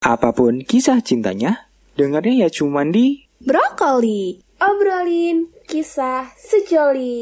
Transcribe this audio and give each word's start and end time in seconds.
Apa 0.00 0.32
pun 0.32 0.64
kisah 0.64 1.04
cintanya, 1.04 1.68
dengarnya 1.92 2.48
ya 2.48 2.48
cuman 2.48 2.88
di 2.88 3.28
Brokoli, 3.44 4.40
obrolin 4.56 5.52
kisah 5.68 6.24
sejoli. 6.40 7.20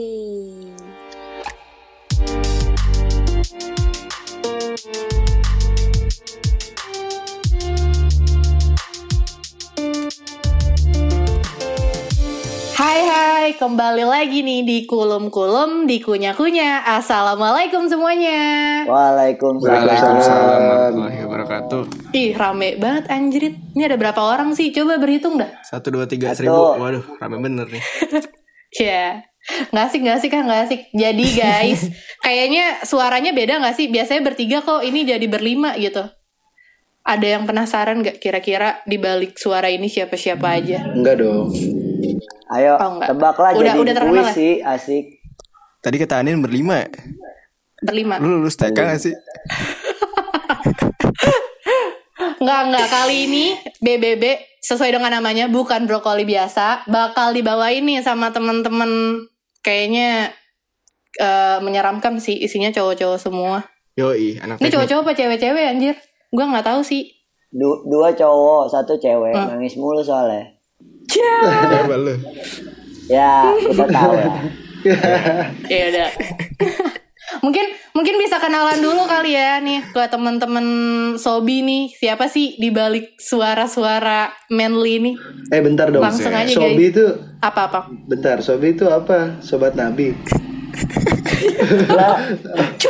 Hai 12.78 13.00
hai, 13.02 13.58
kembali 13.58 14.06
lagi 14.06 14.46
nih 14.46 14.62
di 14.62 14.78
kulum-kulum, 14.86 15.90
di 15.90 15.98
kunya-kunya. 15.98 16.86
Assalamualaikum 16.86 17.90
semuanya. 17.90 18.86
Waalaikumsalam. 18.86 19.82
Waalaikumsalam 19.82 21.27
wabarakatuh. 21.48 21.82
Ih, 22.12 22.30
rame 22.32 22.76
banget 22.76 23.04
anjrit. 23.08 23.54
Ini 23.72 23.82
ada 23.84 23.96
berapa 23.96 24.20
orang 24.20 24.52
sih? 24.52 24.68
Coba 24.70 24.96
berhitung 24.96 25.36
dah. 25.36 25.48
Satu 25.62 25.88
dua 25.88 26.04
tiga 26.04 26.30
seribu. 26.30 26.76
Waduh, 26.76 27.04
rame 27.16 27.36
bener 27.38 27.66
nih. 27.66 27.82
Ya, 28.70 29.24
nggak 29.72 29.80
asik 29.82 30.00
nggak 30.04 30.16
asik 30.20 30.28
kan 30.28 30.44
nggak 30.44 30.60
asik. 30.68 30.80
Jadi 30.92 31.24
guys, 31.32 31.88
kayaknya 32.20 32.84
suaranya 32.84 33.32
beda 33.32 33.56
nggak 33.56 33.72
sih? 33.72 33.88
Biasanya 33.88 34.20
bertiga 34.22 34.60
kok, 34.60 34.84
ini 34.84 35.08
jadi 35.08 35.24
berlima 35.24 35.72
gitu. 35.74 36.04
Ada 37.00 37.26
yang 37.26 37.48
penasaran 37.48 38.04
nggak 38.04 38.20
kira-kira 38.20 38.84
di 38.84 39.00
balik 39.00 39.40
suara 39.40 39.72
ini 39.72 39.88
siapa-siapa 39.88 40.52
aja? 40.52 40.84
Enggak 40.92 41.16
dong. 41.16 41.48
Ayo 42.50 42.76
Oh, 42.76 43.00
enggak. 43.00 43.08
tebaklah 43.08 43.50
Udah- 43.50 43.64
jadi 43.64 43.78
udah 43.80 43.94
terkenal 43.96 44.12
ya? 44.14 44.24
puisi 44.28 44.50
asik. 44.60 45.04
Tadi 45.80 45.96
kata 45.96 46.14
Anin 46.20 46.44
berlima. 46.44 46.84
ya? 46.84 46.88
Berlima. 47.80 48.20
Lu 48.20 48.44
lulus 48.44 48.52
TK 48.52 48.76
gak 48.76 49.00
sih? 49.00 49.16
Nggak, 52.38 52.60
nggak. 52.68 52.86
Kali 52.88 53.16
ini 53.24 53.44
BBB 53.78 54.24
sesuai 54.60 54.90
dengan 54.90 55.12
namanya 55.14 55.46
bukan 55.46 55.86
brokoli 55.86 56.22
biasa. 56.22 56.86
Bakal 56.86 57.32
dibawain 57.32 57.82
nih 57.82 58.02
sama 58.02 58.30
temen-temen 58.30 59.22
kayaknya 59.60 60.34
eh, 61.16 61.58
menyeramkan 61.60 62.18
sih. 62.18 62.38
Isinya 62.38 62.70
cowok-cowok 62.70 63.18
semua. 63.18 63.62
Yoi, 63.94 64.38
anak 64.38 64.62
Ini 64.62 64.70
cowok-cowok 64.70 65.02
apa 65.02 65.12
cewek-cewek 65.14 65.64
anjir? 65.66 65.94
Gue 66.30 66.44
nggak 66.44 66.66
tahu 66.66 66.80
sih. 66.82 67.10
Du- 67.48 67.82
dua 67.88 68.12
cowok, 68.12 68.68
satu 68.68 68.94
cewek, 68.94 69.32
Hmm. 69.32 69.56
nangis 69.56 69.74
mulu 69.74 70.04
soalnya. 70.04 70.52
Lu? 71.88 72.14
Ya, 73.08 73.48
kita 73.56 73.86
tahu 73.88 74.12
lah. 74.14 74.36
Ya 75.72 75.82
udah. 75.90 76.08
mungkin 77.38 77.64
mungkin 77.90 78.14
bisa 78.16 78.36
kenalan 78.36 78.78
dulu 78.78 79.04
kali 79.04 79.32
ya 79.32 79.58
nih 79.58 79.84
ke 79.86 80.02
temen-temen 80.06 80.66
Sobi 81.14 81.60
nih. 81.60 81.82
Siapa 81.92 82.26
sih 82.26 82.54
di 82.54 82.68
balik 82.68 83.16
suara-suara 83.16 84.30
manly 84.48 84.96
nih? 85.00 85.14
Eh 85.48 85.60
bentar 85.60 85.88
dong. 85.88 86.00
Langsung 86.00 86.30
aja, 86.30 86.48
Sobi 86.48 86.74
guys. 86.78 86.92
itu 86.92 87.04
Apa-apa? 87.38 87.80
bentar. 88.04 88.38
Sobi 88.38 88.72
itu 88.72 88.84
apa? 88.84 89.38
Sobat 89.40 89.74
Nabi. 89.74 90.12
lah, 91.90 92.14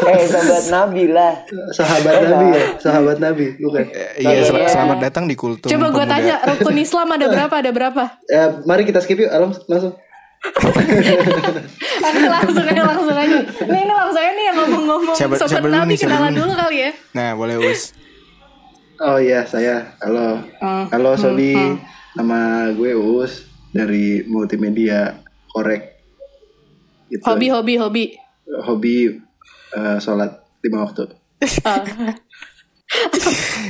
eh 0.05 0.25
sobat 0.27 0.65
Nabi 0.69 1.05
lah. 1.09 1.33
Sahabat 1.71 2.17
Nabi 2.23 2.47
ya. 2.51 2.63
Sahabat 2.77 3.17
Nabi 3.19 3.47
bukan. 3.57 3.85
Eh, 3.87 4.21
Iya, 4.21 4.45
sel- 4.45 4.59
Iya. 4.59 4.69
selamat 4.69 4.99
datang 5.01 5.25
di 5.25 5.35
Kultum 5.35 5.69
Coba 5.69 5.87
gue 5.89 6.05
tanya, 6.05 6.37
rukun 6.45 6.77
Islam 6.85 7.09
ada 7.09 7.27
berapa? 7.27 7.55
Ada 7.55 7.71
berapa? 7.71 8.03
Ya, 8.27 8.45
mari 8.63 8.83
kita 8.83 9.01
skip 9.01 9.19
yuk. 9.19 9.31
Alam 9.31 9.55
langsung. 9.65 9.95
Oke 10.39 12.25
langsung 12.25 12.65
aja 12.65 12.83
langsung 12.85 13.17
aja. 13.17 13.39
Nih 13.67 13.81
ini 13.83 13.93
langsung 13.93 14.23
aja 14.23 14.33
nih 14.33 14.45
yang 14.47 14.57
ngomong-ngomong 14.57 15.15
Siapa- 15.15 15.37
sobat 15.37 15.51
siapa 15.51 15.69
Nabi 15.69 15.95
kenalan 15.95 16.33
dulu 16.33 16.53
kali 16.55 16.77
ya. 16.79 16.91
Nah, 17.13 17.35
boleh 17.35 17.57
Us. 17.59 17.93
Oh 18.99 19.19
iya, 19.19 19.47
saya. 19.47 19.95
Halo. 20.03 20.43
Hmm. 20.59 20.87
Halo 20.91 21.15
Sobi. 21.15 21.55
Nama 22.15 22.71
gue 22.73 22.99
Uus 22.99 23.47
dari 23.71 24.27
Multimedia 24.27 25.23
Korek. 25.49 26.03
Gitu. 27.09 27.23
Hobi 27.23 27.47
hobi 27.49 27.75
hobi. 27.79 28.05
Hobi 28.59 28.97
eh, 29.73 29.99
sholat 29.99 30.35
lima 30.61 30.83
waktu. 30.83 31.07
Oh. 31.63 31.85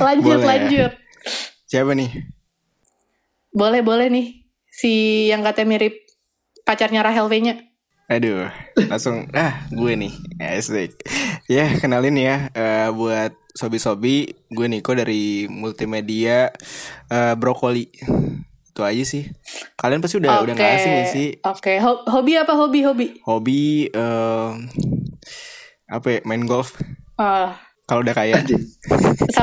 lanjut 0.01 0.25
Boleh 0.33 0.41
ya. 0.41 0.49
lanjut. 0.49 0.91
Siapa 1.67 1.93
nih? 1.93 2.09
Boleh 3.51 3.85
boleh 3.85 4.09
nih 4.09 4.27
si 4.65 4.91
yang 5.29 5.45
katanya 5.45 5.77
mirip 5.77 6.08
pacarnya 6.69 7.01
Rahel 7.01 7.25
V-nya. 7.25 7.55
Aduh, 8.05 8.45
langsung 8.89 9.25
ah 9.33 9.65
gue 9.73 9.93
nih 9.97 10.13
asik. 10.37 11.01
Ya 11.49 11.65
kenalin 11.81 12.13
ya 12.13 12.53
eh, 12.53 12.89
buat 12.93 13.33
sobi-sobi 13.57 14.29
gue 14.53 14.67
Niko 14.69 14.93
dari 14.93 15.49
multimedia 15.49 16.53
eh, 17.09 17.33
brokoli. 17.33 17.89
Itu 18.69 18.85
aja 18.85 19.01
sih. 19.01 19.25
Kalian 19.73 19.97
pasti 19.97 20.21
udah 20.21 20.45
udah 20.45 20.53
nggak 20.53 20.73
asing 20.77 20.93
ya 20.93 21.05
sih. 21.09 21.27
Oke, 21.41 21.81
Ho- 21.81 22.05
hobi 22.05 22.37
apa 22.37 22.53
hobi 22.53 22.85
hobi? 22.85 23.07
Hobi 23.25 23.89
eh, 23.89 24.49
apa 25.89 26.07
ya, 26.09 26.19
main 26.21 26.45
golf. 26.45 26.77
Ah, 27.17 27.57
Kalau 27.89 28.05
udah 28.05 28.13
kaya. 28.13 28.45
Asik. 28.45 28.61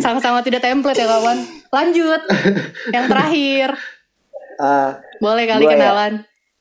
sangat-sangat 0.00 0.48
tidak 0.48 0.64
template 0.64 0.96
ya 0.96 1.04
kawan. 1.04 1.44
Lanjut. 1.68 2.20
yang 2.96 3.04
terakhir. 3.12 3.76
Ah, 4.56 4.96
Boleh 5.20 5.44
kali 5.44 5.68
Gua 5.68 5.76
ya? 5.76 5.92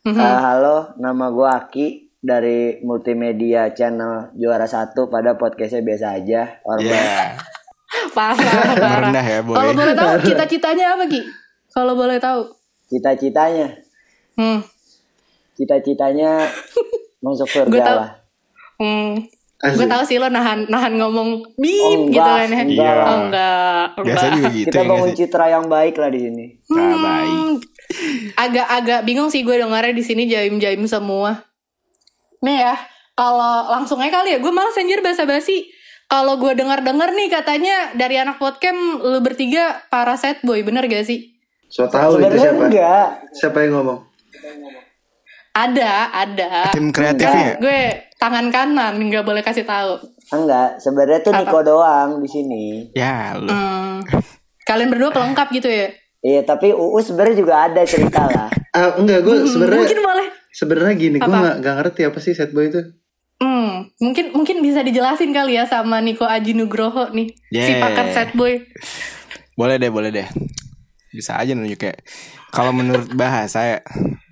Mhm. 0.04 0.20
ah, 0.20 0.40
halo, 0.44 0.78
nama 0.98 1.32
gue 1.32 1.48
Aki 1.48 1.88
dari 2.20 2.84
Multimedia 2.84 3.72
Channel 3.72 4.36
Juara 4.36 4.68
Satu 4.68 5.08
pada 5.08 5.40
podcastnya 5.40 5.80
biasa 5.80 6.20
aja. 6.20 6.60
Orang 6.62 6.84
Ya, 6.84 7.40
Parah, 8.16 9.16
ya, 9.16 9.40
boy. 9.40 9.56
Kalau 9.56 9.72
boleh 9.72 9.96
tahu 9.96 10.12
cita-citanya 10.28 11.00
apa 11.00 11.08
Ki? 11.08 11.24
Kalau 11.72 11.96
boleh 11.96 12.20
tahu. 12.20 12.52
Cita-citanya, 12.92 13.80
Hmm. 14.36 14.60
cita-citanya 15.56 16.52
masuk 17.24 17.48
surga 17.48 17.80
tahu. 17.80 17.98
lah. 17.98 18.12
Hmm. 18.84 19.24
Gue 19.64 19.88
tahu 19.88 20.04
sih 20.04 20.18
lo 20.18 20.28
nahan 20.28 20.68
nahan 20.68 20.94
ngomong 20.94 21.30
Oh, 21.40 21.56
bip 21.56 22.00
enggak, 22.04 22.12
gitu 22.12 22.30
kan 22.30 22.48
ya. 22.50 22.62
enggak 22.62 22.94
lah. 22.94 23.06
Oh, 23.06 23.18
enggak. 23.22 23.84
biasa 23.98 24.04
enggak. 24.20 24.34
juga 24.34 24.50
gitu 24.52 24.68
Kita 24.68 24.76
ya 24.76 24.86
bangun 24.86 25.08
sih? 25.08 25.18
citra 25.18 25.46
yang 25.48 25.66
baik 25.66 25.96
lah 25.96 26.10
di 26.10 26.20
sini. 26.20 26.46
Nah, 26.68 26.96
baik. 26.98 27.32
Hmm. 27.32 27.54
Agak-agak 28.36 29.00
bingung 29.04 29.30
sih 29.30 29.42
gue 29.42 29.56
dengarnya 29.56 29.92
di 29.92 30.02
sini 30.02 30.24
jaim-jaim 30.26 30.84
semua. 30.84 31.48
Nih 32.40 32.60
ya, 32.60 32.76
kalau 33.14 33.72
langsung 33.72 33.98
aja 33.98 34.12
kali 34.14 34.36
ya, 34.36 34.40
gue 34.40 34.52
malas 34.52 34.76
anjir 34.76 35.00
basa-basi. 35.00 35.72
Kalau 36.06 36.36
gue 36.36 36.54
dengar-dengar 36.54 37.10
nih 37.10 37.32
katanya 37.32 37.76
dari 37.94 38.20
anak 38.20 38.36
podcast 38.36 38.76
lu 39.00 39.20
bertiga 39.20 39.64
para 39.88 40.14
set 40.14 40.44
boy, 40.44 40.60
bener 40.60 40.84
gak 40.86 41.08
sih? 41.08 41.32
So 41.68 41.88
tahu 41.88 42.20
itu 42.20 42.28
Sebenarnya 42.28 42.44
siapa? 42.44 42.64
enggak. 42.64 43.08
Siapa 43.32 43.58
yang 43.62 43.72
ngomong? 43.74 44.00
Ada, 45.54 45.94
ada. 46.12 46.52
Tim 46.70 46.90
Kan 46.90 46.94
kreatifnya. 47.14 47.56
gue 47.58 47.82
tangan 48.24 48.48
kanan 48.48 48.96
nggak 49.04 49.22
boleh 49.22 49.44
kasih 49.44 49.68
tahu. 49.68 50.00
Enggak, 50.32 50.80
sebenarnya 50.80 51.20
tuh 51.20 51.36
Niko 51.36 51.60
doang 51.60 52.24
di 52.24 52.30
sini. 52.32 52.64
Ya, 52.96 53.36
lu. 53.36 53.52
Hmm. 53.52 54.00
Kalian 54.64 54.88
berdua 54.88 55.12
pelengkap 55.12 55.52
gitu 55.52 55.68
ya? 55.68 55.92
Iya, 56.24 56.48
tapi 56.48 56.72
Uus 56.72 57.04
sebenarnya 57.04 57.36
juga 57.36 57.68
ada 57.68 57.84
cerita 57.84 58.24
lah. 58.32 58.48
Ah, 58.72 58.96
enggak, 58.96 59.20
gue 59.22 59.44
sebenarnya 59.44 59.84
Mungkin 59.84 60.00
boleh. 60.02 60.28
sebenarnya 60.50 60.94
gini, 60.96 61.18
gue 61.20 61.28
nggak 61.28 61.56
nggak 61.60 61.76
ngerti 61.78 62.02
apa 62.08 62.18
sih 62.18 62.32
set 62.32 62.50
boy 62.50 62.72
itu. 62.72 62.80
Hmm, 63.38 63.92
mungkin 64.00 64.32
mungkin 64.32 64.64
bisa 64.64 64.80
dijelasin 64.80 65.36
kali 65.36 65.60
ya 65.60 65.68
sama 65.68 66.00
Niko 66.00 66.24
Aji 66.24 66.56
Nugroho 66.56 67.12
nih, 67.12 67.28
si 67.52 67.60
Yeah. 67.70 67.84
pakar 67.84 68.08
set 68.10 68.32
boy. 68.34 68.64
Boleh 69.54 69.76
deh, 69.76 69.92
boleh 69.92 70.10
deh. 70.10 70.28
Bisa 71.12 71.36
aja 71.36 71.52
nunjuk 71.52 71.78
kayak. 71.78 72.00
Kalau 72.50 72.72
menurut 72.72 73.12
bahasa 73.14 73.60
ya, 73.68 73.78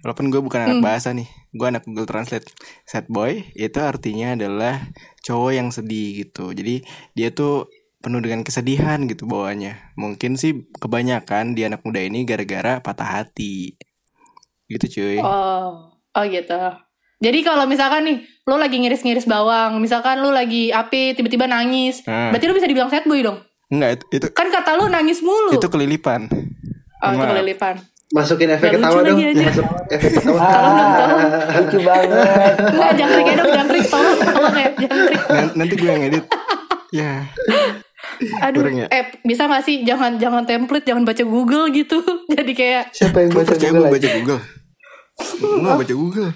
walaupun 0.02 0.31
gue 0.31 0.40
bukan 0.40 0.63
anak 0.63 0.79
bahasa 0.79 1.12
nih, 1.12 1.28
gue 1.52 1.68
anak 1.68 1.84
Google 1.84 2.08
Translate. 2.08 2.48
Sad 2.84 3.08
boy 3.08 3.52
itu 3.54 3.78
artinya 3.78 4.34
adalah 4.34 4.88
cowok 5.22 5.52
yang 5.52 5.70
sedih 5.70 6.24
gitu. 6.24 6.52
Jadi 6.52 6.82
dia 7.12 7.30
tuh 7.30 7.68
penuh 8.02 8.18
dengan 8.18 8.42
kesedihan 8.42 9.04
gitu 9.06 9.28
bawaannya. 9.28 9.94
Mungkin 9.94 10.34
sih 10.34 10.66
kebanyakan 10.74 11.53
di 11.53 11.68
anak 11.68 11.84
muda 11.84 12.02
ini 12.02 12.24
gara-gara 12.24 12.80
patah 12.80 13.22
hati. 13.22 13.76
Gitu 14.66 14.86
cuy. 14.90 15.20
Oh, 15.20 15.92
oh 15.94 16.24
gitu. 16.26 16.58
Jadi 17.22 17.46
kalau 17.46 17.70
misalkan 17.70 18.02
nih, 18.02 18.18
lo 18.50 18.58
lagi 18.58 18.82
ngiris-ngiris 18.82 19.30
bawang, 19.30 19.78
misalkan 19.78 20.26
lo 20.26 20.34
lagi 20.34 20.74
api 20.74 21.14
tiba-tiba 21.14 21.46
nangis, 21.46 22.02
Hmm. 22.02 22.34
berarti 22.34 22.50
lo 22.50 22.58
bisa 22.58 22.66
dibilang 22.66 22.90
sad 22.90 23.06
boy 23.06 23.22
dong. 23.22 23.38
Enggak, 23.70 24.02
itu 24.02 24.06
itu, 24.18 24.28
Kan 24.34 24.50
kata 24.50 24.74
lo 24.74 24.90
nangis 24.90 25.22
mulu. 25.22 25.54
itu 25.54 25.70
kelilipan. 25.70 26.26
oh, 26.97 27.09
itu 27.14 27.22
kelilipan. 27.22 27.76
Masukin 28.11 28.49
efek 28.49 28.67
Nggak 28.69 28.84
ketawa 28.84 28.99
dong. 29.02 29.17
Masuk 29.17 29.66
efek 29.87 30.09
ketawa. 30.16 30.40
Tolong 30.43 30.75
dong, 30.75 30.91
tolong. 30.93 31.22
Lucu 31.55 31.78
banget. 31.81 32.09
Enggak, 32.59 32.91
jangkrik 32.93 33.25
ya 33.25 33.35
dong, 33.35 33.52
jangkrik. 33.52 33.84
Tolong, 33.87 34.17
tolong 34.22 34.55
ya, 34.55 34.69
jangkrik. 34.78 35.19
Nan- 35.29 35.53
nanti 35.55 35.73
gue 35.73 35.90
yang 35.90 36.03
edit. 36.03 36.23
Ya. 36.91 37.11
Aduh, 38.43 38.61
Kurang 38.61 38.78
ya? 38.78 38.87
eh 38.91 39.03
bisa 39.23 39.47
gak 39.47 39.63
sih 39.63 39.81
jangan 39.81 40.19
jangan 40.19 40.43
template, 40.43 40.84
jangan 40.84 41.02
baca 41.02 41.23
Google 41.23 41.72
gitu. 41.72 42.03
Jadi 42.35 42.52
kayak 42.52 42.91
Siapa 42.91 43.17
yang 43.17 43.31
baca 43.31 43.47
percaya 43.47 43.72
Google 43.72 43.90
baca 43.90 44.09
Google. 44.11 44.41
Gue 45.40 45.72
baca 45.78 45.93
Google. 45.96 46.29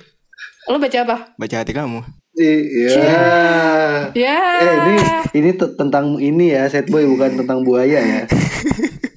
lo 0.66 0.78
baca 0.80 0.98
apa? 0.98 1.16
Baca 1.36 1.56
hati 1.60 1.72
kamu. 1.72 2.00
Iya. 2.36 3.00
Ya. 4.12 4.40
Eh 4.58 4.74
ini 4.74 4.96
ini 5.36 5.50
tentang 5.54 6.18
ini 6.18 6.52
ya 6.52 6.66
set 6.66 6.88
boy 6.88 7.06
bukan 7.06 7.38
tentang 7.38 7.62
buaya 7.62 8.00
ya. 8.00 8.22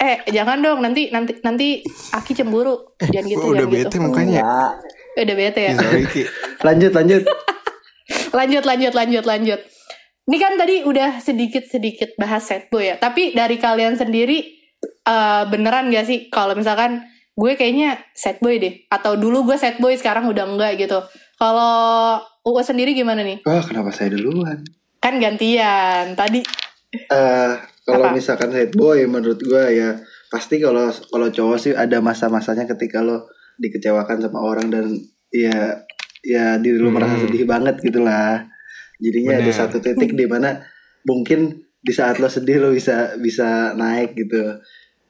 Eh 0.09 0.33
jangan 0.33 0.59
dong 0.59 0.81
nanti 0.81 1.09
nanti 1.09 1.37
nanti 1.39 1.85
Aki 2.11 2.33
cemburu 2.35 2.97
jangan 2.99 3.27
gitu 3.27 3.39
Gua 3.39 3.51
udah 3.51 3.59
jangan 3.61 3.75
bete 3.75 3.87
gitu 3.87 3.97
mukanya. 4.01 4.41
Enggak. 4.41 4.73
udah 5.19 5.37
bete 5.37 5.61
ya 5.61 5.73
Ya, 5.75 6.01
Ki. 6.07 6.23
Lanjut 6.67 6.93
lanjut. 6.93 7.23
lanjut 8.31 8.65
lanjut 8.65 8.93
lanjut 8.95 9.25
lanjut 9.25 9.61
ini 10.25 10.37
kan 10.37 10.53
tadi 10.55 10.81
udah 10.83 11.19
sedikit 11.19 11.65
sedikit 11.65 12.13
bahas 12.15 12.41
set 12.43 12.69
boy 12.69 12.85
ya 12.85 12.97
tapi 12.97 13.33
dari 13.33 13.57
kalian 13.57 13.95
sendiri 13.95 14.49
eh, 15.03 15.43
beneran 15.45 15.89
gak 15.89 16.05
sih 16.05 16.29
kalau 16.29 16.53
misalkan 16.53 17.05
gue 17.35 17.53
kayaknya 17.55 17.97
set 18.13 18.39
boy 18.39 18.57
deh 18.57 18.85
atau 18.89 19.15
dulu 19.15 19.45
gue 19.45 19.57
set 19.57 19.77
boy 19.77 19.93
sekarang 19.93 20.25
udah 20.25 20.45
enggak 20.47 20.77
gitu 20.79 21.01
kalau 21.37 22.17
UU 22.43 22.61
sendiri 22.63 22.93
gimana 22.93 23.21
nih 23.21 23.41
Wah 23.43 23.61
kenapa 23.61 23.89
saya 23.91 24.11
duluan? 24.11 24.65
kan 24.99 25.17
gantian 25.17 26.13
tadi 26.15 26.43
Eh 26.91 27.51
kalau 27.89 28.13
misalkan 28.13 28.53
head 28.53 28.71
boy 28.73 29.01
menurut 29.05 29.41
gue 29.41 29.65
ya 29.73 29.97
pasti 30.29 30.61
kalau 30.61 30.87
kalau 31.09 31.29
cowok 31.29 31.57
sih 31.57 31.73
ada 31.73 31.99
masa-masanya 31.99 32.69
ketika 32.69 33.01
lo 33.01 33.25
dikecewakan 33.57 34.21
sama 34.21 34.39
orang 34.39 34.69
dan 34.69 34.85
ya 35.29 35.81
ya 36.21 36.57
diri 36.57 36.77
lo 36.77 36.91
merasa 36.91 37.17
Hmm. 37.17 37.25
sedih 37.25 37.45
banget 37.45 37.81
gitulah. 37.81 38.45
Jadinya 38.99 39.35
ada 39.35 39.47
Bener. 39.47 39.57
satu 39.57 39.79
titik 39.79 40.13
di 40.13 40.27
mana 40.27 40.61
mungkin 41.03 41.55
di 41.79 41.91
saat 41.91 42.19
lo 42.19 42.27
sedih 42.27 42.59
lo 42.59 42.69
bisa 42.71 43.17
bisa 43.17 43.73
naik 43.73 44.13
gitu. 44.15 44.59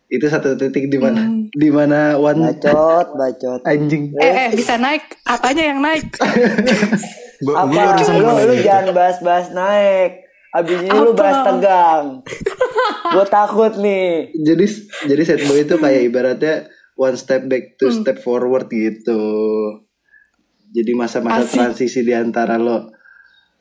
Itu 0.06 0.24
satu 0.24 0.54
titik 0.54 0.86
di 0.86 0.96
mana 0.96 1.24
di 1.50 1.68
mana 1.68 2.14
one 2.14 2.52
Bacot, 2.54 3.12
bacot. 3.12 3.60
anjing. 3.64 4.12
eh 4.16 4.32
eh 4.46 4.50
bisa 4.52 4.76
naik 4.76 5.04
apanya 5.22 5.64
yang 5.66 5.80
naik 5.80 6.04
Gua, 7.38 7.64
gua 7.66 7.94
Apa? 7.94 8.42
Lu, 8.44 8.54
jangan 8.58 8.90
bahas-bahas 8.90 9.48
naik. 9.52 10.27
Abis 10.48 10.78
ini 10.80 10.90
lu 10.90 11.12
Apa? 11.12 11.18
bahas 11.18 11.38
tegang. 11.44 12.04
Gue 13.08 13.26
takut 13.26 13.72
nih. 13.76 14.32
Jadi 14.34 14.64
jadi 15.06 15.22
set 15.22 15.40
boy 15.44 15.60
itu 15.60 15.76
kayak 15.76 16.02
ibaratnya 16.04 16.54
one 16.94 17.14
step 17.14 17.44
back 17.44 17.76
two 17.76 17.88
Hmm. 17.88 18.00
step 18.00 18.18
forward 18.18 18.66
gitu. 18.66 19.20
Jadi 20.68 20.92
masa-masa 20.92 21.44
Asik. 21.44 21.56
transisi 21.56 22.00
di 22.00 22.12
antara 22.12 22.56
lo 22.56 22.92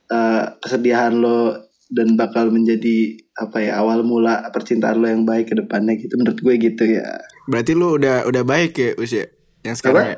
eh, 0.08 0.44
kesedihan 0.58 1.12
lo 1.12 1.68
dan 1.88 2.16
bakal 2.16 2.48
menjadi 2.48 3.16
apa 3.34 3.60
ya 3.60 3.80
awal 3.80 4.04
mula 4.04 4.44
percintaan 4.50 4.98
lo 4.98 5.08
yang 5.08 5.24
baik 5.24 5.52
ke 5.52 5.56
depannya 5.56 5.96
gitu 5.96 6.16
menurut 6.16 6.40
gue 6.40 6.56
gitu 6.58 6.84
ya. 6.84 7.20
Berarti 7.46 7.72
lu 7.72 7.96
udah 7.96 8.24
udah 8.24 8.44
baik 8.44 8.72
ya 8.74 8.92
usia 8.96 9.28
yang 9.62 9.76
sekarang 9.76 10.04
Apa? 10.04 10.12
ya? 10.12 10.18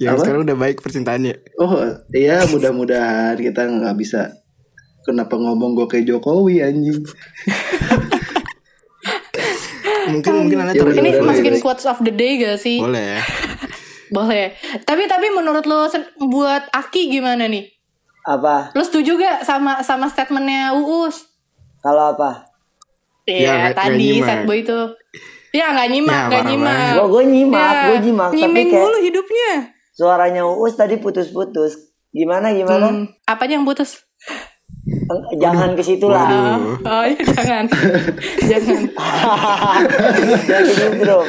Yang 0.00 0.14
Apa? 0.14 0.20
sekarang 0.22 0.40
udah 0.44 0.56
baik 0.58 0.76
percintaannya. 0.78 1.34
Oh 1.56 1.72
iya 2.12 2.44
mudah-mudahan 2.46 3.36
kita 3.36 3.64
nggak 3.64 3.96
bisa 3.96 4.32
kenapa 5.02 5.34
ngomong 5.34 5.74
gue 5.74 5.86
kayak 5.86 6.06
Jokowi 6.06 6.60
anjing. 6.60 7.00
Mungkin 10.10 10.32
mungkin 10.34 10.56
anda 10.58 10.72
Ya 10.72 10.82
ini 10.82 11.20
masukin 11.20 11.56
quotes 11.58 11.84
of 11.84 12.00
the 12.00 12.10
day 12.10 12.36
gak 12.36 12.58
sih 12.58 12.80
boleh 12.80 13.16
ya. 13.16 13.20
boleh 14.16 14.44
tapi 14.82 15.06
tapi 15.06 15.30
menurut 15.30 15.64
lo 15.64 15.86
buat 16.26 16.66
Aki 16.68 17.08
gimana 17.10 17.46
nih 17.46 17.68
Apa? 18.26 18.74
lo 18.74 18.82
setuju 18.82 19.14
gak 19.14 19.46
sama 19.46 19.80
sama 19.80 20.10
statementnya 20.10 20.74
Uus 20.74 21.30
Kalau 21.78 22.12
apa? 22.12 22.50
Ya, 23.22 23.30
Iya 23.30 23.46
nggak- 23.46 23.60
nggak 23.62 23.76
tadi 23.78 24.04
nyimak. 24.10 24.26
sad 24.26 24.40
boy 24.44 24.58
itu 24.58 24.80
Ya 25.50 25.66
nggak 25.68 25.88
nyimak, 25.88 26.12
Ya, 26.12 26.22
nggak 26.22 26.30
parah 26.36 26.50
nyimak. 26.50 26.92
Gua- 26.92 27.08
gua 27.08 27.22
nyimak, 27.24 27.58
Ya, 27.66 27.82
gua 27.82 27.96
nyimak, 27.98 28.30
tapi 28.30 28.60
kayak- 28.62 28.70
mulu 28.76 28.98
hidupnya. 29.00 29.50
Suaranya 29.90 30.42
Uus 30.46 30.74
tadi 30.74 30.94
putus-putus. 30.96 31.72
Gimana 32.08 32.50
gimana? 32.50 32.86
Hmm, 32.86 33.10
apanya 33.24 33.58
yang 33.58 33.66
putus? 33.66 33.98
Jangan 35.36 35.76
ke 35.76 35.82
situ 35.84 36.06
lah. 36.08 36.56
Oh, 36.82 37.04
iya, 37.04 37.20
jangan. 37.20 37.64
jangan. 38.50 38.82
Jangan 40.48 40.64
ke 40.64 40.74
situ 40.74 41.02
dong. 41.04 41.26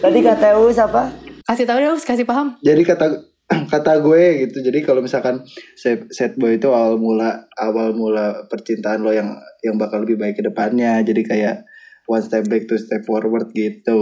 Tadi 0.00 0.18
kata 0.24 0.46
Uus 0.60 0.78
apa? 0.78 1.10
Kasih 1.44 1.66
tahu 1.66 1.78
deh, 1.82 1.90
Us, 1.90 2.06
kasih 2.06 2.24
paham. 2.24 2.56
Jadi 2.62 2.82
kata 2.86 3.06
kata 3.72 3.98
gue 4.00 4.46
gitu. 4.46 4.62
Jadi 4.62 4.78
kalau 4.86 5.02
misalkan 5.02 5.42
set, 5.74 6.06
set 6.14 6.38
boy 6.38 6.56
itu 6.56 6.70
awal 6.70 6.96
mula 6.96 7.50
awal 7.58 7.92
mula 7.92 8.46
percintaan 8.46 9.02
lo 9.02 9.10
yang 9.10 9.34
yang 9.66 9.76
bakal 9.76 10.06
lebih 10.06 10.16
baik 10.16 10.38
ke 10.38 10.42
depannya. 10.46 11.02
Jadi 11.02 11.26
kayak 11.26 11.66
one 12.06 12.22
step 12.22 12.46
back 12.46 12.70
two 12.70 12.78
step 12.78 13.02
forward 13.02 13.50
gitu. 13.52 14.00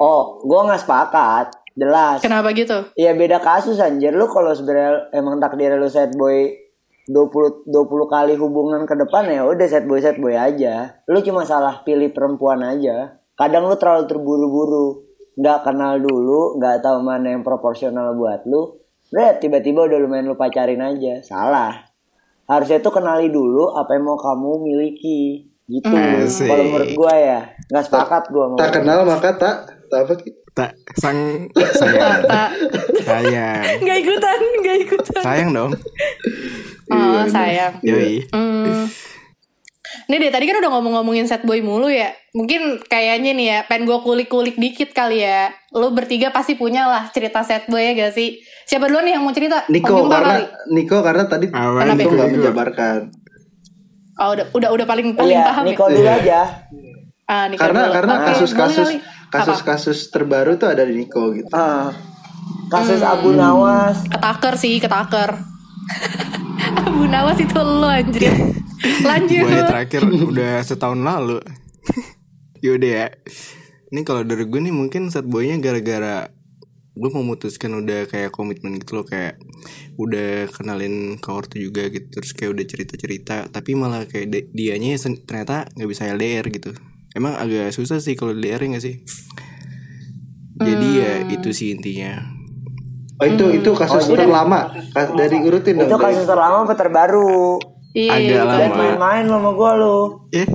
Oh, 0.00 0.40
gua 0.48 0.72
nggak 0.72 0.82
sepakat. 0.82 1.46
Jelas. 1.76 2.18
Kenapa 2.20 2.50
gitu? 2.52 2.90
Iya 2.98 3.14
beda 3.14 3.38
kasus 3.40 3.78
anjir 3.78 4.12
lu 4.12 4.26
kalau 4.26 4.50
sebenarnya 4.50 5.12
emang 5.14 5.38
takdir 5.38 5.78
lu 5.78 5.86
set 5.86 6.12
boy 6.18 6.50
20 7.10 7.66
20 7.66 8.06
kali 8.06 8.38
hubungan 8.38 8.86
ke 8.86 8.94
depan 8.94 9.26
ya 9.26 9.42
udah 9.42 9.66
set 9.66 9.90
boy 9.90 9.98
set 9.98 10.22
boy 10.22 10.30
aja. 10.30 11.02
Lu 11.10 11.18
cuma 11.26 11.42
salah 11.42 11.82
pilih 11.82 12.14
perempuan 12.14 12.62
aja. 12.62 13.18
Kadang 13.34 13.66
lu 13.66 13.74
terlalu 13.74 14.06
terburu-buru, 14.06 15.02
nggak 15.34 15.58
kenal 15.66 15.98
dulu, 15.98 16.60
nggak 16.62 16.78
tahu 16.86 17.02
mana 17.02 17.34
yang 17.34 17.42
proporsional 17.42 18.14
buat 18.14 18.46
lu. 18.46 18.78
Udah 19.10 19.42
tiba-tiba 19.42 19.90
udah 19.90 19.98
lumayan 19.98 20.30
lu 20.30 20.38
pacarin 20.38 20.78
aja. 20.78 21.18
Salah. 21.26 21.90
Harusnya 22.46 22.78
tuh 22.78 22.94
kenali 22.94 23.26
dulu 23.26 23.74
apa 23.74 23.98
yang 23.98 24.06
mau 24.06 24.18
kamu 24.18 24.70
miliki. 24.70 25.50
Gitu. 25.66 25.90
Asik. 25.90 26.46
Kalau 26.50 26.64
menurut 26.66 26.90
gua 26.94 27.14
ya, 27.14 27.40
nggak 27.70 27.84
sepakat 27.90 28.22
gua 28.30 28.44
sama 28.50 28.56
Tak 28.58 28.70
kenal 28.74 28.98
maka 29.06 29.30
tak 29.34 29.56
tak 29.90 30.00
apa 30.06 30.14
Ki? 30.18 30.30
Tak 30.50 30.70
sang 30.98 31.46
sayang. 31.78 32.26
Tak, 32.26 32.50
sayang. 33.06 33.62
nggak 33.86 33.98
ikutan, 34.02 34.40
nggak 34.62 34.76
ikutan. 34.82 35.22
Sayang 35.22 35.50
dong. 35.54 35.70
Oh, 36.90 37.24
sayang. 37.24 37.78
Yoi. 37.80 38.26
Hmm. 38.28 38.90
Ini 40.06 40.16
deh 40.18 40.30
tadi 40.30 40.44
kan 40.44 40.56
udah 40.56 40.70
ngomong-ngomongin 40.70 41.24
set 41.24 41.42
boy 41.42 41.58
mulu 41.60 41.86
ya. 41.86 42.10
Mungkin 42.30 42.82
kayaknya 42.84 43.30
nih 43.32 43.46
ya, 43.48 43.58
pengen 43.64 43.86
gue 43.86 43.98
kulik-kulik 44.00 44.54
dikit 44.54 44.90
kali 44.90 45.18
ya. 45.20 45.50
Lu 45.70 45.90
bertiga 45.90 46.30
pasti 46.30 46.54
punya 46.54 46.84
lah 46.84 47.10
cerita 47.10 47.42
set 47.42 47.66
boy 47.66 47.80
ya 47.80 47.94
gak 47.96 48.12
sih? 48.12 48.38
Siapa 48.64 48.86
duluan 48.86 49.02
nih 49.02 49.14
yang 49.14 49.22
mau 49.22 49.30
cerita? 49.30 49.66
Niko 49.66 49.90
Om 49.96 50.06
karena 50.08 50.30
kali? 50.32 50.44
Niko 50.72 50.96
karena 51.00 51.24
tadi 51.24 51.46
Apaan 51.48 51.86
Niko 51.92 52.10
nggak 52.12 52.30
menjabarkan. 52.32 52.98
Oh 54.16 54.30
udah 54.30 54.46
udah 54.52 54.68
udah 54.70 54.86
paling 54.86 55.08
paling 55.12 55.32
Iya, 55.32 55.46
paham 55.48 55.64
Niko 55.64 55.84
ya. 55.84 55.90
dulu 55.92 56.08
aja. 56.08 56.40
Ah, 57.24 57.44
Niko 57.46 57.60
Karena 57.60 57.80
dulu. 57.82 57.94
karena 57.94 58.14
kasus-kasus. 58.24 58.88
Apa? 58.90 59.06
kasus-kasus 59.32 60.10
terbaru 60.10 60.54
tuh 60.54 60.66
ada 60.68 60.82
di 60.82 60.94
Niko 60.96 61.30
gitu. 61.30 61.50
Ah. 61.50 61.90
Kasus 62.68 62.98
Hmm. 63.00 63.10
Abu 63.12 63.30
Nawas. 63.32 64.02
ketaker 64.04 64.54
sih, 64.56 64.78
ketaker. 64.78 65.34
Abu 66.76 67.04
Nawas 67.06 67.38
itu 67.40 67.58
lo 67.58 67.88
anjir. 67.88 68.30
Lanjut. 69.08 69.44
Gue 69.44 69.62
terakhir 69.66 70.02
udah 70.06 70.52
setahun 70.64 71.00
lalu. 71.00 71.38
Yaudah 72.64 72.90
ya. 72.90 73.06
Ini 73.90 74.00
kalau 74.06 74.22
dari 74.22 74.46
gue 74.46 74.60
nih 74.62 74.74
mungkin 74.74 75.10
set 75.10 75.26
boynya 75.26 75.58
gara-gara 75.58 76.30
gue 76.90 77.10
memutuskan 77.10 77.80
udah 77.80 78.10
kayak 78.10 78.34
komitmen 78.34 78.76
gitu 78.76 79.00
loh 79.00 79.06
kayak 79.06 79.38
udah 79.96 80.50
kenalin 80.52 81.16
ke 81.16 81.28
ortu 81.30 81.56
juga 81.56 81.86
gitu 81.88 82.10
terus 82.10 82.34
kayak 82.34 82.50
udah 82.52 82.64
cerita-cerita 82.66 83.36
tapi 83.48 83.78
malah 83.78 84.04
kayak 84.10 84.28
di- 84.28 84.48
dianya 84.52 84.98
ternyata 84.98 85.70
nggak 85.70 85.86
bisa 85.88 86.10
LDR 86.10 86.50
gitu 86.50 86.74
emang 87.14 87.38
agak 87.38 87.70
susah 87.72 88.02
sih 88.02 88.18
kalau 88.18 88.34
LDR 88.36 88.60
ya 88.60 88.68
nggak 88.74 88.84
sih 88.84 88.96
jadi 90.60 90.88
ya 90.92 91.12
itu 91.30 91.48
sih 91.54 91.72
intinya 91.72 92.39
Oh 93.20 93.26
itu 93.26 93.44
Hmm. 93.44 93.56
itu 93.56 93.70
kasus 93.74 94.04
Oh, 94.04 94.16
terlama 94.16 94.72
Kas- 94.90 95.12
dari 95.12 95.36
urutin 95.38 95.76
dong. 95.76 95.86
Itu 95.86 95.94
dari- 95.94 96.04
kasus 96.10 96.24
terlama 96.24 96.64
apa 96.64 96.74
terbaru? 96.74 97.60
Iya, 97.90 98.12
Agak 98.40 98.42
lama. 98.46 98.74
Main-main 98.76 99.22
lo 99.24 99.36
sama 99.36 99.50
gue 99.52 99.72
lu. 99.76 99.98
eh 100.32 100.48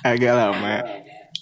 agak 0.00 0.32
lama 0.32 0.86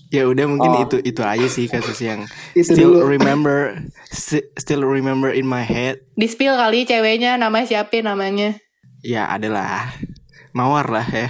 ya 0.09 0.25
udah 0.25 0.45
mungkin 0.47 0.73
itu 0.81 0.97
itu 1.05 1.21
aja 1.21 1.47
sih 1.47 1.67
kasus 1.67 2.01
yang 2.01 2.25
Itu 2.53 2.73
still 2.73 2.97
dulu. 2.97 3.13
remember 3.13 3.77
sti- 4.09 4.49
still 4.57 4.81
remember 4.81 5.29
in 5.29 5.45
my 5.45 5.61
head 5.61 6.01
Di 6.13 6.25
spill 6.25 6.57
kali 6.57 6.83
ceweknya 6.83 7.37
namanya 7.37 7.69
siapa 7.69 8.01
namanya? 8.01 8.57
ya 8.99 9.29
adalah 9.29 9.93
mawar 10.51 10.89
lah 10.89 11.05
ya 11.05 11.29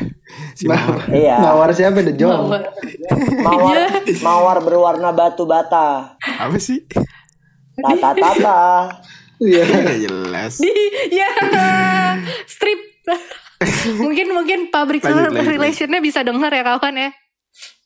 si 0.54 0.64
mawar 0.64 1.02
Iya. 1.10 1.36
Mawar 1.42 1.70
siapa 1.72 2.00
The 2.00 2.14
Jong? 2.14 2.30
Mawar. 2.46 2.62
Mawar, 3.42 3.76
Iya. 4.06 4.22
mawar 4.22 4.56
berwarna 4.60 5.10
batu 5.10 5.42
bata. 5.42 6.14
apa 6.16 6.56
sih 6.56 6.86
Tata 7.78 8.10
tata. 8.14 8.60
Iya. 9.38 9.62
jelas 10.02 10.58
Di 10.58 10.74
ya 11.14 11.30
strip. 12.50 12.80
mungkin 14.02 14.34
mungkin 14.34 14.58
Lanjut, 14.68 15.32
lanjut, 15.32 15.46
relationnya 15.46 16.00
bisa 16.02 16.20
denger 16.26 16.50
ya 16.50 16.62
kawan 16.66 16.94
ya. 16.98 17.10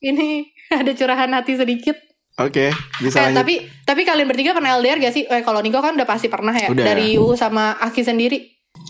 Ini 0.03 0.29
ada 0.81 0.93
curahan 0.97 1.31
hati 1.33 1.55
sedikit. 1.61 1.97
oke 2.41 2.73
bisa 3.05 3.21
Eh, 3.21 3.25
lanjut 3.29 3.37
tapi 3.45 3.55
tapi 3.85 4.01
kalian 4.09 4.25
bertiga 4.25 4.57
pernah 4.57 4.81
LDR 4.81 4.97
gak 4.97 5.13
sih? 5.13 5.29
Eh 5.29 5.45
kalau 5.45 5.61
Niko 5.61 5.85
kan 5.85 5.93
udah 5.93 6.09
pasti 6.09 6.33
pernah 6.33 6.57
ya. 6.57 6.73
Udah. 6.73 6.85
Dari 6.89 7.21
U 7.21 7.37
sama 7.37 7.77
Aki 7.77 8.01
sendiri. 8.01 8.41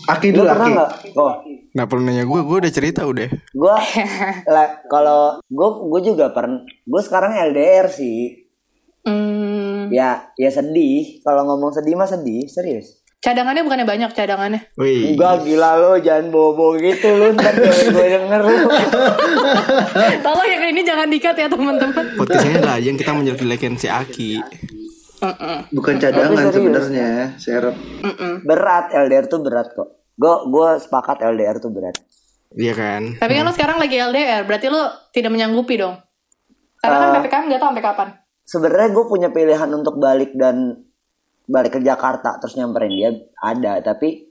Aki 0.07 0.31
Lu 0.31 0.43
dulu 0.43 0.47
pernah 0.47 0.67
Aki. 0.67 0.73
nggak? 0.73 0.91
Oh, 1.19 1.33
nggak 1.73 1.87
perlu 1.89 2.01
nanya 2.05 2.23
gue 2.23 2.39
gue 2.45 2.57
udah 2.63 2.73
cerita 2.73 3.01
udah 3.03 3.27
gue 3.33 3.75
kalau 4.93 5.43
gue 5.43 5.69
gue 5.91 6.01
juga 6.15 6.31
pernah. 6.31 6.63
Gue 6.87 7.01
sekarang 7.03 7.35
LDR 7.51 7.91
sih. 7.91 8.42
Hmm, 9.03 9.91
Ya 9.91 10.31
ya 10.35 10.49
sedih. 10.49 11.19
Kalau 11.21 11.43
ngomong 11.43 11.75
sedih 11.75 11.95
mah 11.95 12.07
sedih 12.07 12.47
serius. 12.47 13.03
Cadangannya 13.23 13.63
bukannya 13.63 13.87
banyak 13.87 14.11
cadangannya. 14.11 14.67
Wih. 14.75 15.15
Enggak 15.15 15.47
gila 15.47 15.79
lo 15.79 15.95
jangan 15.95 16.27
bobo 16.27 16.75
gitu 16.75 17.07
lu 17.07 17.31
ntar 17.31 17.55
gue 17.55 17.71
denger 17.87 18.41
lu. 18.43 18.55
Tolong 20.27 20.47
yang 20.47 20.63
ini 20.75 20.83
jangan 20.83 21.07
dikat 21.07 21.35
ya 21.39 21.47
teman-teman. 21.47 22.19
Podcast 22.19 22.43
ini 22.43 22.59
lah 22.59 22.75
yang 22.83 22.99
kita 22.99 23.15
menjelek-jelekin 23.15 23.79
si 23.79 23.87
Aki. 23.87 24.31
Bukan 25.71 26.03
cadangan 26.03 26.51
sebenarnya, 26.51 27.39
serep. 27.39 27.75
Berat 28.43 28.91
LDR 28.91 29.31
tuh 29.31 29.39
berat 29.39 29.71
kok. 29.71 30.03
Gue 30.19 30.35
gue 30.51 30.69
sepakat 30.83 31.23
LDR 31.23 31.63
tuh 31.63 31.71
berat. 31.71 31.95
Iya 32.53 32.75
kan? 32.75 33.23
Tapi 33.23 33.31
kan 33.33 33.43
lo 33.47 33.55
sekarang 33.55 33.79
lagi 33.79 33.97
LDR, 33.97 34.43
berarti 34.43 34.67
lo 34.67 34.83
tidak 35.15 35.31
menyanggupi 35.31 35.79
dong. 35.79 35.95
Karena 36.77 36.99
kan 36.99 37.23
PPKM 37.23 37.43
nggak 37.47 37.59
tahu 37.63 37.69
sampai 37.71 37.85
kapan. 37.87 38.09
Sebenarnya 38.43 38.91
gue 38.91 39.05
punya 39.07 39.29
pilihan 39.31 39.71
untuk 39.71 39.97
balik 40.03 40.35
dan 40.35 40.83
balik 41.47 41.75
ke 41.75 41.79
Jakarta 41.79 42.39
terus 42.39 42.59
nyamperin 42.59 42.91
dia 42.91 43.09
ada. 43.39 43.79
Tapi 43.79 44.27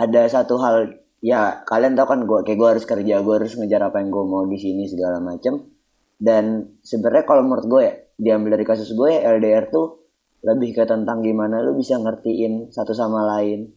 ada 0.00 0.24
satu 0.28 0.56
hal 0.60 0.96
ya 1.20 1.60
kalian 1.68 1.92
tahu 1.92 2.06
kan 2.08 2.20
gue 2.24 2.38
kayak 2.48 2.58
gue 2.58 2.68
harus 2.76 2.84
kerja 2.88 3.20
gue 3.20 3.34
harus 3.36 3.52
ngejar 3.52 3.92
apa 3.92 4.00
yang 4.00 4.08
gue 4.08 4.24
mau 4.24 4.44
di 4.48 4.56
sini 4.56 4.88
segala 4.88 5.20
macem. 5.20 5.60
Dan 6.20 6.76
sebenarnya 6.80 7.24
kalau 7.28 7.42
menurut 7.44 7.66
gue 7.68 7.82
ya 7.84 7.94
diambil 8.20 8.60
dari 8.60 8.64
kasus 8.68 8.92
gue 8.92 9.08
ya 9.08 9.32
LDR 9.36 9.72
tuh 9.72 10.08
lebih 10.40 10.72
ke 10.72 10.88
tentang 10.88 11.20
gimana 11.20 11.60
lu 11.60 11.76
bisa 11.76 12.00
ngertiin 12.00 12.72
satu 12.72 12.96
sama 12.96 13.28
lain. 13.36 13.68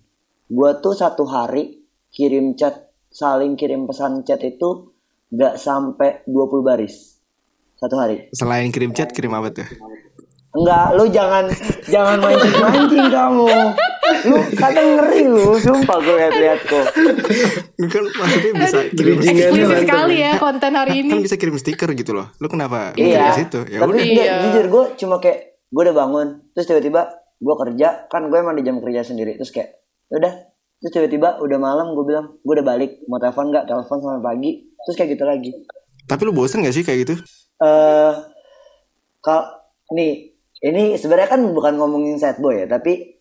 Gue 0.48 0.72
tuh 0.80 0.96
satu 0.96 1.28
hari 1.28 1.84
kirim 2.12 2.56
chat 2.56 2.92
saling 3.14 3.54
kirim 3.54 3.86
pesan 3.86 4.26
chat 4.26 4.40
itu 4.42 4.96
gak 5.34 5.62
sampai 5.62 6.26
20 6.26 6.66
baris 6.66 7.13
satu 7.84 7.96
hari 7.98 8.16
Selain 8.32 8.72
kirim 8.72 8.92
chat, 8.92 9.12
kirim 9.12 9.32
apa 9.32 9.52
tuh? 9.52 9.68
Enggak, 10.54 10.86
lu 10.94 11.10
jangan 11.10 11.50
jangan 11.84 12.22
mancing-mancing 12.22 13.10
kamu. 13.10 13.50
Lu 14.24 14.38
kadang 14.54 14.88
ngeri 14.94 15.22
lu, 15.26 15.58
sumpah 15.58 15.98
gue 15.98 16.14
lihat-lihat 16.14 16.60
kok. 16.64 16.86
Kan 17.90 18.04
maksudnya 18.08 18.52
bisa 18.56 18.80
kirim 18.88 19.18
mantap. 19.18 19.82
sekali 19.82 20.16
ya 20.16 20.32
konten 20.38 20.72
hari 20.72 21.02
kan 21.02 21.18
ini. 21.18 21.26
bisa 21.26 21.36
kirim 21.36 21.58
stiker 21.58 21.90
gitu 21.92 22.14
loh. 22.14 22.30
Lu 22.38 22.46
kenapa 22.48 22.94
Iya. 22.94 23.34
di 23.34 23.42
situ? 23.42 23.60
Ya 23.66 23.82
Tapi 23.82 23.92
udah. 23.92 24.06
enggak, 24.06 24.26
Iya. 24.26 24.36
jujur 24.46 24.66
gue 24.70 24.84
cuma 24.96 25.16
kayak 25.18 25.40
gue 25.68 25.82
udah 25.82 25.96
bangun, 25.98 26.28
terus 26.54 26.66
tiba-tiba 26.70 27.02
gue 27.36 27.56
kerja, 27.60 27.88
kan 28.06 28.22
gue 28.24 28.38
emang 28.38 28.54
di 28.54 28.62
jam 28.62 28.78
kerja 28.78 29.02
sendiri, 29.04 29.36
terus 29.36 29.50
kayak 29.50 29.74
"Ya 30.08 30.22
udah, 30.22 30.34
terus 30.80 30.92
tiba-tiba 30.94 31.42
udah 31.42 31.58
malam 31.58 31.92
gue 31.92 32.06
bilang 32.06 32.38
gue 32.38 32.54
udah 32.54 32.68
balik, 32.68 33.02
mau 33.08 33.18
telepon 33.18 33.50
nggak? 33.50 33.66
Telepon 33.66 33.98
sampai 33.98 34.22
pagi, 34.24 34.52
terus 34.80 34.96
kayak 34.96 35.10
gitu 35.12 35.26
lagi. 35.26 35.52
Tapi 36.06 36.22
lu 36.22 36.32
bosen 36.32 36.62
gak 36.62 36.72
sih 36.72 36.86
kayak 36.86 37.10
gitu? 37.10 37.16
Eh 37.64 38.12
kalau 39.24 39.46
nih 39.96 40.36
ini 40.64 41.00
sebenarnya 41.00 41.32
kan 41.32 41.42
bukan 41.56 41.80
ngomongin 41.80 42.20
sad 42.20 42.44
boy 42.44 42.60
ya 42.60 42.68
tapi 42.68 43.16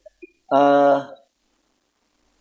eh 0.50 0.98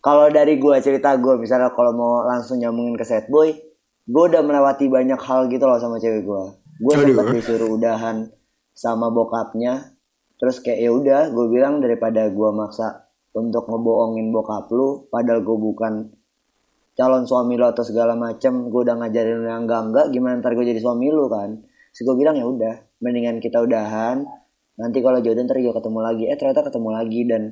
kalau 0.02 0.26
dari 0.34 0.58
gua 0.58 0.82
cerita 0.82 1.14
gua 1.14 1.38
misalnya 1.38 1.70
kalau 1.70 1.94
mau 1.94 2.26
langsung 2.26 2.58
nyambungin 2.58 2.98
ke 2.98 3.06
sad 3.06 3.30
boy 3.30 3.54
gue 4.02 4.24
udah 4.26 4.42
melewati 4.42 4.90
banyak 4.90 5.20
hal 5.22 5.46
gitu 5.46 5.62
loh 5.62 5.78
sama 5.78 6.02
cewek 6.02 6.26
gua 6.26 6.58
gue 6.82 6.92
Aduh. 6.98 7.06
sempat 7.14 7.26
disuruh 7.38 7.70
udahan 7.78 8.26
sama 8.74 9.14
bokapnya 9.14 9.94
terus 10.42 10.58
kayak 10.58 10.82
ya 10.82 10.90
udah 10.90 11.20
gue 11.30 11.46
bilang 11.46 11.78
daripada 11.78 12.26
gua 12.34 12.50
maksa 12.50 13.06
untuk 13.32 13.70
ngebohongin 13.70 14.34
bokap 14.34 14.66
lu 14.74 15.06
padahal 15.06 15.46
gue 15.46 15.56
bukan 15.56 16.10
calon 16.92 17.24
suami 17.24 17.56
lo 17.56 17.72
atau 17.72 17.86
segala 17.86 18.12
macam 18.18 18.68
gue 18.68 18.80
udah 18.84 18.96
ngajarin 19.00 19.38
lu 19.40 19.48
yang 19.48 19.64
enggak 19.64 19.80
enggak 19.88 20.06
gimana 20.12 20.42
ntar 20.42 20.52
gue 20.52 20.66
jadi 20.66 20.80
suami 20.82 21.08
lu 21.08 21.30
kan 21.30 21.62
Terus 21.92 22.08
gue 22.08 22.16
bilang 22.16 22.34
ya 22.40 22.48
udah 22.48 22.74
mendingan 23.04 23.36
kita 23.38 23.60
udahan. 23.60 24.24
Nanti 24.80 24.98
kalau 25.04 25.20
jodoh 25.20 25.44
ntar 25.44 25.60
gue 25.60 25.74
ketemu 25.76 25.98
lagi. 26.00 26.24
Eh 26.32 26.36
ternyata 26.40 26.64
ketemu 26.64 26.88
lagi 26.88 27.20
dan 27.28 27.42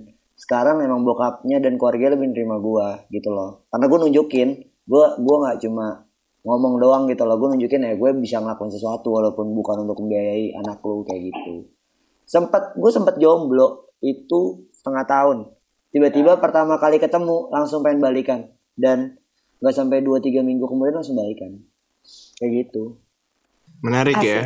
sekarang 0.40 0.80
memang 0.80 1.04
bokapnya 1.04 1.60
dan 1.60 1.76
keluarga 1.76 2.16
lebih 2.16 2.32
nerima 2.32 2.56
gue 2.56 3.20
gitu 3.20 3.28
loh. 3.28 3.68
Karena 3.68 3.84
gue 3.92 3.98
nunjukin 4.08 4.48
gue 4.64 5.04
gue 5.20 5.36
nggak 5.44 5.58
cuma 5.68 6.08
ngomong 6.40 6.80
doang 6.80 7.04
gitu 7.12 7.28
loh. 7.28 7.36
Gue 7.36 7.52
nunjukin 7.52 7.84
ya 7.84 7.92
gue 8.00 8.10
bisa 8.16 8.40
ngelakuin 8.40 8.72
sesuatu 8.72 9.12
walaupun 9.12 9.52
bukan 9.52 9.84
untuk 9.84 10.00
membiayai 10.00 10.56
anak 10.56 10.80
lu 10.80 11.04
kayak 11.04 11.28
gitu. 11.28 11.68
Sempat 12.24 12.80
gue 12.80 12.90
sempat 12.90 13.20
jomblo 13.20 13.92
itu 14.00 14.64
setengah 14.72 15.04
tahun. 15.04 15.38
Tiba-tiba 15.92 16.40
pertama 16.40 16.80
kali 16.80 16.96
ketemu 16.96 17.52
langsung 17.52 17.84
pengen 17.84 18.00
balikan. 18.00 18.48
Dan 18.72 19.20
nggak 19.60 19.76
sampai 19.76 20.00
2-3 20.00 20.40
minggu 20.40 20.64
kemudian 20.64 20.96
langsung 20.96 21.20
balikan. 21.20 21.60
Kayak 22.40 22.64
gitu 22.64 22.96
Menarik 23.80 24.16
ya. 24.20 24.44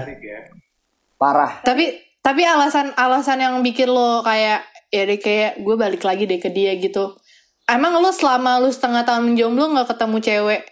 parah 1.14 1.62
Tapi 1.62 1.84
tapi 2.20 2.42
alasan 2.42 2.94
alasan 2.94 3.38
yang 3.38 3.54
bikin 3.60 3.88
lo 3.88 4.22
kayak 4.22 4.64
ya 4.88 5.02
deh 5.04 5.18
kayak 5.18 5.60
gue 5.60 5.74
balik 5.74 6.02
lagi 6.02 6.24
deh 6.24 6.38
ke 6.38 6.48
dia 6.48 6.72
gitu. 6.74 7.18
Emang 7.64 7.96
lo 7.96 8.12
selama 8.12 8.60
lu 8.60 8.68
setengah 8.68 9.02
tahun 9.02 9.32
menjomblo 9.32 9.72
nggak 9.72 9.88
ketemu 9.90 10.16
cewek 10.20 10.62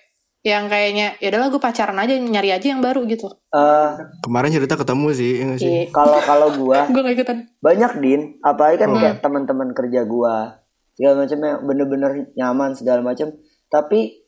yang 0.42 0.66
kayaknya 0.66 1.14
ya 1.22 1.30
udahlah 1.30 1.48
gue 1.48 1.62
pacaran 1.62 1.94
aja 1.96 2.18
nyari 2.18 2.50
aja 2.50 2.66
yang 2.68 2.82
baru 2.82 3.06
gitu. 3.06 3.30
Eh, 3.48 3.90
Kemarin 4.20 4.50
cerita 4.50 4.74
ketemu 4.74 5.06
sih, 5.14 5.32
ya 5.38 5.54
sih? 5.54 5.70
Iya. 5.70 5.82
kalau 5.90 6.18
kalau 6.18 6.48
gua 6.58 6.82
Gue 6.92 7.00
gak 7.00 7.14
ikutan. 7.14 7.38
banyak 7.58 7.92
din 7.98 8.20
apalagi 8.42 8.76
kan 8.78 8.90
kayak 8.92 9.16
teman-teman 9.22 9.70
kerja 9.70 10.02
gua 10.02 10.58
segala 10.92 11.24
macam 11.24 11.38
yang 11.38 11.58
bener-bener 11.62 12.10
nyaman 12.34 12.70
segala 12.74 13.00
macam 13.00 13.32
tapi 13.66 14.18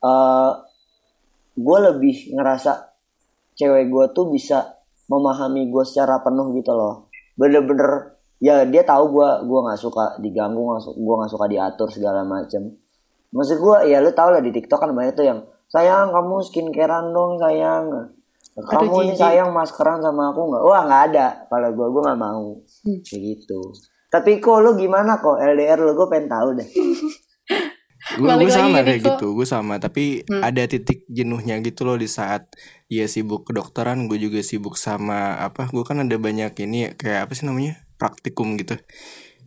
eh 0.00 0.50
gue 1.52 1.78
lebih 1.84 2.32
ngerasa 2.32 2.89
cewek 3.60 3.92
gua 3.92 4.08
tuh 4.16 4.32
bisa 4.32 4.80
memahami 5.12 5.68
gue 5.68 5.84
secara 5.84 6.24
penuh 6.24 6.56
gitu 6.56 6.72
loh. 6.72 7.12
Bener-bener 7.36 8.16
ya 8.40 8.64
dia 8.64 8.80
tahu 8.88 9.20
gua 9.20 9.44
gua 9.44 9.68
nggak 9.68 9.80
suka 9.84 10.16
diganggu 10.24 10.64
gua 10.96 11.14
nggak 11.20 11.32
suka 11.36 11.44
diatur 11.44 11.92
segala 11.92 12.24
macam 12.24 12.72
maksud 13.36 13.60
gua 13.60 13.84
ya 13.84 14.00
lu 14.00 14.16
tau 14.16 14.32
lah 14.32 14.40
di 14.40 14.48
TikTok 14.48 14.80
kan 14.80 14.90
banyak 14.96 15.12
tuh 15.12 15.28
yang 15.28 15.44
sayang 15.68 16.08
kamu 16.10 16.40
skincarean 16.40 17.12
dong 17.12 17.36
sayang. 17.36 18.16
Kamu 18.50 19.06
ini 19.06 19.14
sayang 19.14 19.54
maskeran 19.54 20.02
sama 20.02 20.34
aku 20.34 20.50
nggak? 20.50 20.62
Wah 20.66 20.82
nggak 20.82 21.02
ada. 21.14 21.26
Kalau 21.46 21.68
gua 21.76 21.86
gua 21.92 22.02
nggak 22.10 22.20
mau. 22.20 22.58
Kayak 23.06 23.20
gitu. 23.22 23.60
Tapi 24.10 24.42
kok 24.42 24.58
lu 24.58 24.74
gimana 24.74 25.22
kok? 25.22 25.38
LDR 25.38 25.78
lu 25.86 25.94
gue 25.94 26.06
pengen 26.10 26.26
tahu 26.26 26.48
deh 26.58 26.66
Gue 28.20 28.28
Balik 28.28 28.52
lagi 28.52 28.60
sama 28.60 28.78
kayak 28.84 29.00
gitu, 29.00 29.26
gue 29.32 29.46
sama. 29.48 29.74
Tapi 29.80 30.04
ada 30.28 30.62
titik 30.68 31.08
jenuhnya 31.08 31.56
gitu 31.64 31.88
loh 31.88 31.96
di 31.96 32.06
saat 32.06 32.52
dia 32.86 33.08
sibuk 33.08 33.48
kedokteran, 33.48 34.04
gue 34.06 34.20
juga 34.20 34.44
sibuk 34.44 34.76
sama 34.76 35.40
apa? 35.40 35.72
Gue 35.72 35.82
kan 35.88 36.04
ada 36.04 36.16
banyak 36.20 36.52
ini 36.60 36.92
kayak 36.94 37.26
apa 37.26 37.32
sih 37.32 37.48
namanya 37.48 37.80
praktikum 37.96 38.60
gitu. 38.60 38.76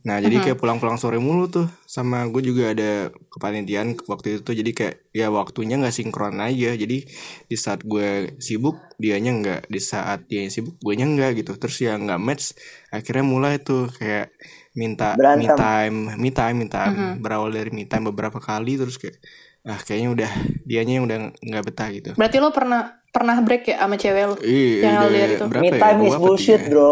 Nah 0.03 0.19
jadi 0.19 0.35
kayak 0.43 0.59
pulang-pulang 0.59 0.99
sore 0.99 1.15
mulu 1.15 1.47
tuh 1.47 1.67
sama 1.87 2.27
gue 2.27 2.43
juga 2.43 2.75
ada 2.75 3.07
kepanitiaan 3.31 3.95
waktu 4.03 4.35
itu 4.35 4.39
tuh 4.43 4.51
jadi 4.51 4.71
kayak 4.75 4.95
ya 5.15 5.31
waktunya 5.31 5.79
nggak 5.79 5.95
sinkron 5.95 6.43
aja 6.43 6.75
jadi 6.75 7.07
di 7.47 7.55
saat 7.55 7.87
gue 7.87 8.35
sibuk 8.43 8.75
dianya 8.99 9.31
nggak 9.31 9.61
di 9.71 9.79
saat 9.79 10.27
dia 10.27 10.43
yang 10.43 10.51
sibuk 10.51 10.75
gue 10.83 10.93
nya 10.99 11.07
nggak 11.07 11.39
gitu 11.39 11.55
terus 11.55 11.79
ya 11.79 11.95
nggak 11.95 12.19
match 12.19 12.51
akhirnya 12.91 13.23
mulai 13.23 13.63
tuh 13.63 13.87
kayak 13.95 14.35
minta 14.73 15.13
me 15.13 15.19
Berantem. 15.19 15.55
time 15.55 15.97
me 16.15 16.29
time 16.29 16.55
me 16.55 16.67
time 16.67 16.93
berawal 17.17 17.47
dari 17.47 17.69
me 17.69 17.83
time 17.83 18.05
beberapa 18.05 18.37
kali 18.37 18.75
terus 18.75 18.97
kayak 18.97 19.21
ah 19.63 19.77
kayaknya 19.77 20.09
udah 20.11 20.31
dianya 20.63 20.93
yang 20.93 21.05
udah 21.05 21.17
nggak 21.35 21.63
betah 21.63 21.87
gitu 21.89 22.11
Berarti 22.13 22.37
lo 22.37 22.49
pernah 22.49 22.81
pernah 23.07 23.37
break 23.37 23.63
ya 23.65 23.77
sama 23.79 23.95
cewek 23.95 24.23
lo? 24.25 24.35
Iya, 24.37 24.81
yang 24.81 24.93
udah 24.97 25.07
LDR 25.07 25.29
itu. 25.31 25.45
berapa 25.47 25.63
me 25.63 25.69
ya? 25.69 25.79
time 25.79 25.97
Dua 25.99 26.07
is 26.09 26.15
bullshit 26.17 26.59
tiga? 26.59 26.69
bro 26.69 26.91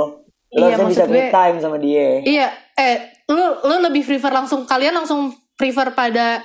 lu 0.52 0.60
Iya, 0.62 0.76
bisa 0.76 0.84
maksud 0.84 1.08
me 1.08 1.16
gue- 1.18 1.32
time 1.32 1.58
sama 1.58 1.78
dia 1.78 2.08
Iya, 2.22 2.48
eh 2.76 2.96
lu 3.28 3.40
lu 3.62 3.76
lebih 3.82 4.04
prefer 4.04 4.32
langsung 4.32 4.64
kalian 4.64 4.94
langsung 4.94 5.20
prefer 5.54 5.92
pada 5.92 6.44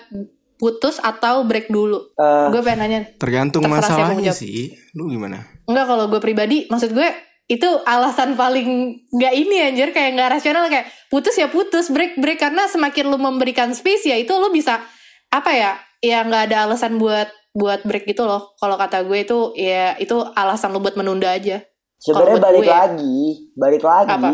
putus 0.57 0.97
atau 0.99 1.43
break 1.43 1.69
dulu? 1.69 2.00
Eh, 2.12 2.47
gue 2.49 2.61
pengen 2.61 2.81
nanya. 2.81 3.00
tergantung 3.14 3.61
masalahnya 3.62 4.33
sih 4.33 4.73
lu 4.93 5.07
gimana 5.07 5.45
Enggak 5.62 5.85
kalau 5.85 6.07
gue 6.07 6.19
pribadi, 6.19 6.64
maksud 6.66 6.90
gue 6.90 7.09
itu 7.47 7.69
alasan 7.85 8.35
paling 8.35 8.69
nggak 9.09 9.35
ini 9.37 9.57
anjir 9.65 9.88
kayak 9.91 10.15
nggak 10.15 10.31
rasional 10.33 10.67
kayak 10.67 10.91
putus 11.07 11.35
ya 11.35 11.47
putus 11.47 11.88
break 11.88 12.17
break 12.17 12.37
karena 12.37 12.67
semakin 12.67 13.07
lu 13.07 13.17
memberikan 13.17 13.71
space 13.71 14.03
ya 14.05 14.17
itu 14.17 14.33
lu 14.33 14.50
bisa 14.50 14.83
apa 15.29 15.50
ya 15.50 15.71
ya 16.00 16.23
nggak 16.23 16.50
ada 16.50 16.67
alasan 16.67 16.99
buat 16.99 17.26
buat 17.53 17.81
break 17.83 18.05
gitu 18.05 18.23
loh 18.23 18.53
kalau 18.57 18.75
kata 18.75 19.00
gue 19.00 19.19
itu 19.21 19.38
ya 19.55 19.95
itu 19.97 20.12
alasan 20.35 20.71
lu 20.71 20.81
buat 20.81 20.95
menunda 20.95 21.31
aja 21.31 21.62
sebenarnya 21.97 22.37
balik 22.37 22.61
gue- 22.61 22.73
lagi 22.73 23.17
balik 23.55 23.83
lagi 23.83 24.11
Apa? 24.12 24.31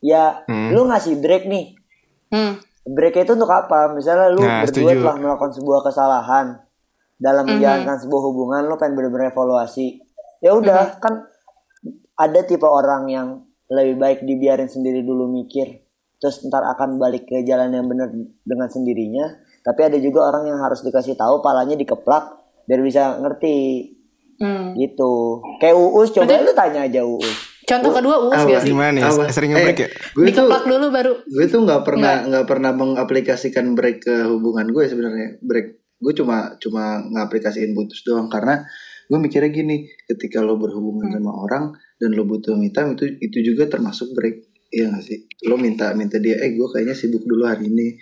ya 0.00 0.24
Hmm. 0.44 0.72
lu 0.72 0.84
ngasih 0.84 1.14
break 1.16 1.44
nih 1.44 1.76
hmm. 2.30 2.52
break 2.86 3.14
itu 3.18 3.32
untuk 3.32 3.48
apa 3.48 3.92
misalnya 3.92 4.28
lu 4.28 4.40
Nah, 4.40 4.64
berdua 4.64 4.88
setuju. 4.88 5.00
telah 5.00 5.16
melakukan 5.18 5.52
sebuah 5.52 5.80
kesalahan 5.82 6.46
dalam 7.14 7.44
Mhm. 7.44 7.50
menjalankan 7.52 7.96
sebuah 7.98 8.22
hubungan 8.22 8.62
lu 8.64 8.74
pengen 8.74 8.96
bener-bener 8.96 9.28
evaluasi 9.30 10.00
ya 10.40 10.50
udah 10.50 10.96
kan 10.98 11.28
ada 12.14 12.40
tipe 12.42 12.64
orang 12.64 13.08
yang 13.08 13.28
lebih 13.66 13.96
baik 13.96 14.18
dibiarin 14.22 14.68
sendiri 14.68 15.00
dulu 15.00 15.26
mikir 15.26 15.82
terus 16.16 16.40
ntar 16.44 16.64
akan 16.64 16.96
balik 16.96 17.24
ke 17.24 17.42
jalan 17.42 17.68
yang 17.70 17.84
benar 17.84 18.08
dengan 18.40 18.68
sendirinya 18.68 19.26
tapi 19.60 19.80
ada 19.82 19.98
juga 19.98 20.28
orang 20.28 20.48
yang 20.48 20.60
harus 20.60 20.80
dikasih 20.80 21.14
tahu 21.14 21.40
palanya 21.40 21.74
dikeplak 21.74 22.36
biar 22.64 22.80
bisa 22.80 23.18
ngerti 23.18 23.56
Hmm. 24.34 24.74
gitu 24.74 25.38
kayak 25.62 25.78
uus 25.78 26.10
coba 26.10 26.26
lu 26.42 26.50
tanya 26.50 26.90
aja 26.90 27.06
uus 27.06 27.54
Contoh 27.64 27.94
kedua 27.94 28.18
us 28.28 28.34
Apa? 28.34 28.50
gak 28.50 28.60
sih? 28.60 28.76
Gimana 28.76 28.90
nih? 28.92 29.02
Apa? 29.06 29.30
Sering 29.32 29.56
nge-break 29.56 29.78
ya? 29.78 29.88
Gue 29.88 30.26
tuh 30.26 30.44
Dikeplak 30.44 30.64
dulu 30.66 30.86
baru. 30.90 31.12
gue 31.22 31.46
tuh 31.48 31.60
nggak 31.64 31.80
pernah 31.80 32.14
nggak 32.28 32.44
pernah 32.44 32.70
mengaplikasikan 32.74 33.72
break 33.72 34.04
ke 34.04 34.26
hubungan 34.26 34.68
gue 34.68 34.84
sebenarnya 34.84 35.38
break 35.38 35.66
gue 35.96 36.12
cuma 36.12 36.58
cuma 36.58 37.00
ngaplikasiin 37.08 37.72
putus 37.72 38.02
doang 38.02 38.26
karena 38.26 38.66
gue 39.04 39.18
mikirnya 39.20 39.50
gini 39.52 39.84
ketika 40.08 40.40
lo 40.40 40.56
berhubungan 40.56 41.12
sama 41.12 41.32
orang 41.32 41.64
dan 42.00 42.16
lo 42.16 42.24
butuh 42.24 42.56
me 42.56 42.72
time 42.72 42.96
itu 42.96 43.04
itu 43.20 43.54
juga 43.54 43.68
termasuk 43.68 44.12
break. 44.16 44.36
Iya 44.74 44.90
gak 44.90 45.04
sih? 45.06 45.18
Lo 45.46 45.54
minta 45.60 45.92
minta 45.94 46.18
dia 46.18 46.40
eh 46.40 46.56
gue 46.56 46.66
kayaknya 46.72 46.96
sibuk 46.96 47.22
dulu 47.28 47.46
hari 47.46 47.68
ini. 47.68 47.94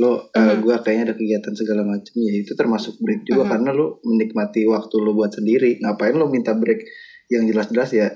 Lo 0.00 0.28
eh, 0.32 0.54
gue 0.60 0.74
kayaknya 0.80 1.12
ada 1.12 1.14
kegiatan 1.18 1.52
segala 1.56 1.82
macam 1.84 2.14
ya 2.16 2.32
itu 2.36 2.52
termasuk 2.56 3.00
break 3.00 3.28
juga 3.28 3.56
karena 3.56 3.72
lo 3.74 4.00
menikmati 4.04 4.64
waktu 4.68 4.94
lo 5.00 5.16
buat 5.16 5.32
sendiri. 5.34 5.80
Ngapain 5.82 6.14
lo 6.14 6.28
minta 6.28 6.52
break? 6.54 6.84
Yang 7.32 7.42
jelas-jelas 7.56 7.90
ya 7.96 8.06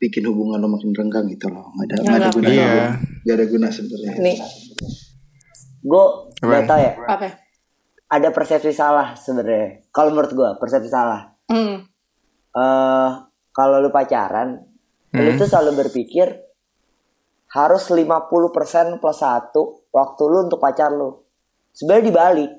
bikin 0.00 0.26
hubungan 0.26 0.58
lo 0.58 0.66
makin 0.66 0.90
renggang 0.90 1.28
gitu 1.30 1.46
loh. 1.52 1.70
Nggak 1.78 1.86
ada 1.86 1.94
nggak 2.02 2.18
ada 2.18 2.28
guna 2.34 2.48
Iya. 2.50 2.86
nggak 3.22 3.36
ada 3.38 3.46
guna 3.46 3.66
sebenarnya. 3.70 4.12
Nih, 4.18 4.36
gue 5.82 6.04
nggak 6.42 6.62
tahu 6.66 6.80
ya. 6.82 6.92
Apa? 7.06 7.24
ya? 7.30 7.32
Ada 8.12 8.28
persepsi 8.28 8.72
salah 8.76 9.16
sebenarnya. 9.16 9.88
Kalau 9.88 10.12
menurut 10.12 10.32
gue, 10.36 10.50
persepsi 10.60 10.90
salah. 10.92 11.31
Hmm. 11.52 11.84
eh 12.56 13.10
kalau 13.52 13.76
lu 13.84 13.92
pacaran, 13.92 14.64
lu 15.12 15.30
tuh 15.36 15.44
selalu 15.44 15.84
berpikir 15.84 16.32
harus 17.52 17.84
50% 17.92 18.96
plus 18.96 19.20
satu 19.20 19.84
waktu 19.92 20.22
lu 20.24 20.48
untuk 20.48 20.56
pacar 20.56 20.88
lu. 20.88 21.20
Sebenarnya 21.76 22.04
dibalik. 22.08 22.50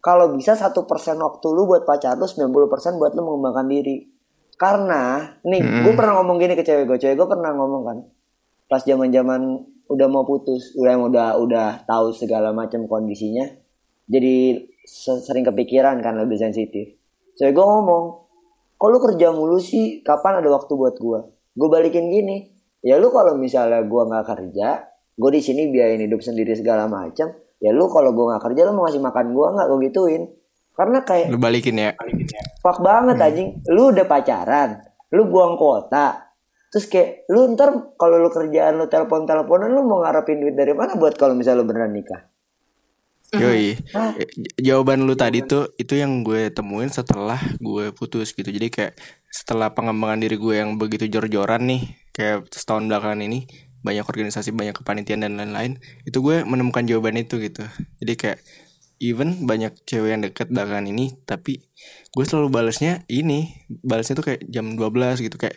Kalau 0.00 0.32
bisa 0.32 0.56
satu 0.56 0.88
persen 0.88 1.20
waktu 1.20 1.44
lu 1.52 1.68
buat 1.68 1.84
pacar 1.84 2.16
lu, 2.16 2.24
90% 2.24 2.96
buat 2.96 3.12
lu 3.12 3.20
mengembangkan 3.20 3.68
diri. 3.68 4.08
Karena, 4.56 5.24
nih, 5.44 5.60
gue 5.60 5.92
pernah 5.92 6.20
ngomong 6.20 6.36
gini 6.40 6.52
ke 6.56 6.64
cewek 6.64 6.84
gue, 6.88 6.98
cewek 7.00 7.16
gue 7.16 7.28
pernah 7.28 7.52
ngomong 7.56 7.82
kan, 7.84 7.98
pas 8.68 8.80
zaman 8.84 9.08
zaman 9.08 9.56
udah 9.88 10.08
mau 10.08 10.24
putus, 10.28 10.76
udah 10.76 11.00
udah 11.00 11.28
udah 11.40 11.68
tahu 11.88 12.12
segala 12.12 12.52
macam 12.52 12.84
kondisinya, 12.84 13.48
jadi 14.04 14.60
se- 14.84 15.24
sering 15.24 15.48
kepikiran 15.48 16.04
kan 16.04 16.12
lebih 16.20 16.36
sensitif. 16.36 16.92
Cewek 17.40 17.56
gue 17.56 17.64
ngomong, 17.64 18.29
kok 18.80 18.88
lu 18.88 18.96
kerja 18.96 19.28
mulu 19.28 19.60
sih? 19.60 20.00
Kapan 20.00 20.40
ada 20.40 20.48
waktu 20.48 20.72
buat 20.72 20.96
gua? 20.96 21.28
Gue 21.52 21.68
balikin 21.68 22.08
gini 22.08 22.48
ya 22.80 22.96
lu 22.96 23.12
kalau 23.12 23.36
misalnya 23.36 23.84
gua 23.84 24.08
nggak 24.08 24.24
kerja 24.24 24.88
gue 25.20 25.30
di 25.36 25.42
sini 25.44 25.68
biayain 25.68 26.00
hidup 26.00 26.24
sendiri 26.24 26.56
segala 26.56 26.88
macam 26.88 27.28
ya 27.60 27.76
lu 27.76 27.92
kalau 27.92 28.16
gua 28.16 28.32
nggak 28.32 28.48
kerja 28.48 28.60
lu 28.64 28.72
mau 28.72 28.88
ngasih 28.88 29.04
makan 29.04 29.26
gua 29.36 29.46
nggak? 29.52 29.66
Gue 29.68 29.78
gituin. 29.92 30.22
Karena 30.70 31.04
kayak 31.04 31.28
Lu 31.28 31.36
balikin 31.36 31.76
ya. 31.76 31.92
fuck 32.64 32.80
banget 32.80 33.20
anjing. 33.20 33.60
Lu 33.68 33.92
udah 33.92 34.08
pacaran 34.08 34.80
lu 35.12 35.28
buang 35.28 35.60
kuota. 35.60 36.30
Terus 36.70 36.86
kayak 36.86 37.26
lu 37.28 37.52
ntar 37.52 37.74
kalau 37.98 38.16
lu 38.16 38.30
kerjaan 38.30 38.78
lu 38.78 38.86
telepon 38.86 39.26
teleponan 39.26 39.74
lu 39.74 39.82
mau 39.84 40.00
ngarepin 40.00 40.38
duit 40.40 40.54
dari 40.56 40.72
mana 40.72 40.94
buat 40.96 41.18
kalau 41.18 41.34
misalnya 41.36 41.60
lu 41.60 41.68
beneran 41.68 41.92
nikah 41.92 42.29
Yoi. 43.38 43.78
Eh, 44.18 44.26
j- 44.34 44.54
Jawaban 44.58 45.06
lu 45.06 45.14
tadi 45.14 45.46
tuh 45.46 45.70
itu 45.78 45.94
yang 45.94 46.26
gue 46.26 46.50
temuin 46.50 46.90
setelah 46.90 47.38
gue 47.62 47.94
putus 47.94 48.34
gitu. 48.34 48.50
Jadi 48.50 48.68
kayak 48.74 48.98
setelah 49.30 49.70
pengembangan 49.70 50.18
diri 50.18 50.34
gue 50.34 50.54
yang 50.58 50.74
begitu 50.74 51.06
jor-joran 51.06 51.62
nih, 51.62 51.82
kayak 52.10 52.50
setahun 52.50 52.90
belakangan 52.90 53.22
ini 53.22 53.46
banyak 53.86 54.02
organisasi, 54.04 54.50
banyak 54.52 54.74
kepanitiaan 54.76 55.24
dan 55.24 55.38
lain-lain, 55.38 55.78
itu 56.04 56.18
gue 56.20 56.42
menemukan 56.44 56.82
jawaban 56.84 57.16
itu 57.16 57.38
gitu. 57.38 57.64
Jadi 58.02 58.12
kayak 58.18 58.38
even 59.00 59.46
banyak 59.48 59.72
cewek 59.88 60.10
yang 60.12 60.20
deket 60.20 60.50
belakangan 60.52 60.90
ini, 60.90 61.16
tapi 61.24 61.64
gue 62.12 62.24
selalu 62.26 62.52
balasnya 62.52 63.06
ini, 63.08 63.54
balasnya 63.70 64.18
tuh 64.18 64.26
kayak 64.26 64.44
jam 64.50 64.74
12 64.76 65.22
gitu 65.24 65.38
kayak 65.40 65.56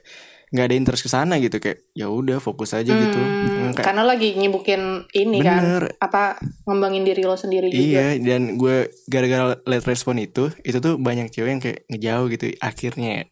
nggak 0.54 0.66
ada 0.66 0.76
interest 0.76 1.02
ke 1.02 1.10
sana 1.10 1.36
gitu 1.38 1.58
kayak 1.58 1.90
ya 1.92 2.06
udah 2.06 2.38
fokus 2.38 2.72
aja 2.72 2.88
gitu. 2.88 3.18
Hmm, 3.18 3.74
Kayak- 3.74 3.84
karena 3.84 4.04
lagi 4.04 4.34
nyibukin 4.34 4.82
ini 5.12 5.42
Bener. 5.42 5.90
kan 5.90 5.98
apa 6.00 6.24
ngembangin 6.64 7.02
diri 7.04 7.22
lo 7.22 7.34
sendiri 7.34 7.68
juga. 7.68 7.82
Iya 7.82 8.06
dan 8.20 8.56
gue 8.56 8.78
gara-gara 9.08 9.58
liat 9.60 9.82
respon 9.84 10.18
itu 10.18 10.54
itu 10.62 10.78
tuh 10.78 10.96
banyak 10.96 11.28
cewek 11.28 11.50
yang 11.50 11.60
kayak 11.60 11.80
ngejauh 11.88 12.30
gitu 12.30 12.54
akhirnya 12.60 13.10
ya. 13.12 13.24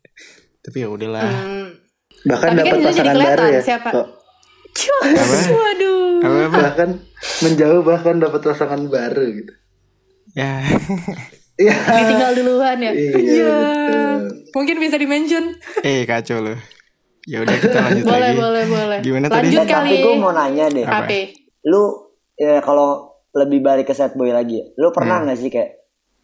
Tapi 0.60 0.78
ya 0.78 0.88
udahlah. 0.90 1.22
Hmm. 1.24 1.68
bahkan 2.22 2.50
Tapi 2.51 2.58
kan 2.60 2.66
dapat 2.74 2.78
jadi 2.78 2.86
pasangan 2.88 3.16
baru 3.16 3.22
kelihatan 3.38 3.50
ya 3.51 3.62
siapa. 3.63 3.90
kok. 3.92 4.08
Waduh. 5.51 6.20
Apa 6.22 6.38
apa? 6.44 6.58
bahkan 6.60 6.90
menjauh 7.40 7.81
bahkan 7.81 8.16
dapat 8.18 8.42
pasangan 8.42 8.81
baru 8.88 9.25
gitu 9.31 9.53
Ya. 10.31 10.64
iya 11.55 11.75
Ditinggal 11.98 12.31
duluan 12.36 12.77
ya. 12.79 12.92
Iya, 12.92 13.12
Iya. 13.12 13.46
betul. 13.51 14.20
Mungkin 14.53 14.75
bisa 14.79 14.96
di 14.96 15.05
mention. 15.05 15.46
eh 15.81 16.03
kacau 16.03 16.40
loh. 16.40 16.57
Ya 17.24 17.38
udah 17.40 17.53
kita 17.55 17.77
lanjut 17.79 18.03
Boleh, 18.03 18.20
lagi. 18.24 18.38
boleh, 18.38 18.64
boleh. 18.66 18.98
Gimana 19.00 19.25
tadi? 19.27 19.48
Lanjut 19.48 19.62
tapi 19.64 19.72
kali. 19.72 20.01
gue 20.01 20.14
mau 20.16 20.31
nanya 20.31 20.66
deh 20.68 20.84
Apa? 20.84 21.05
Apa? 21.05 21.18
lu 21.62 21.81
ya 22.34 22.57
kalau 22.60 22.90
lebih 23.31 23.60
balik 23.60 23.86
ke 23.86 23.94
sad 23.94 24.14
boy 24.14 24.29
lagi 24.29 24.66
lu 24.74 24.88
Hmm. 24.88 24.96
pernah 24.96 25.22
nggak 25.22 25.38
sih 25.38 25.48
kayak 25.48 25.77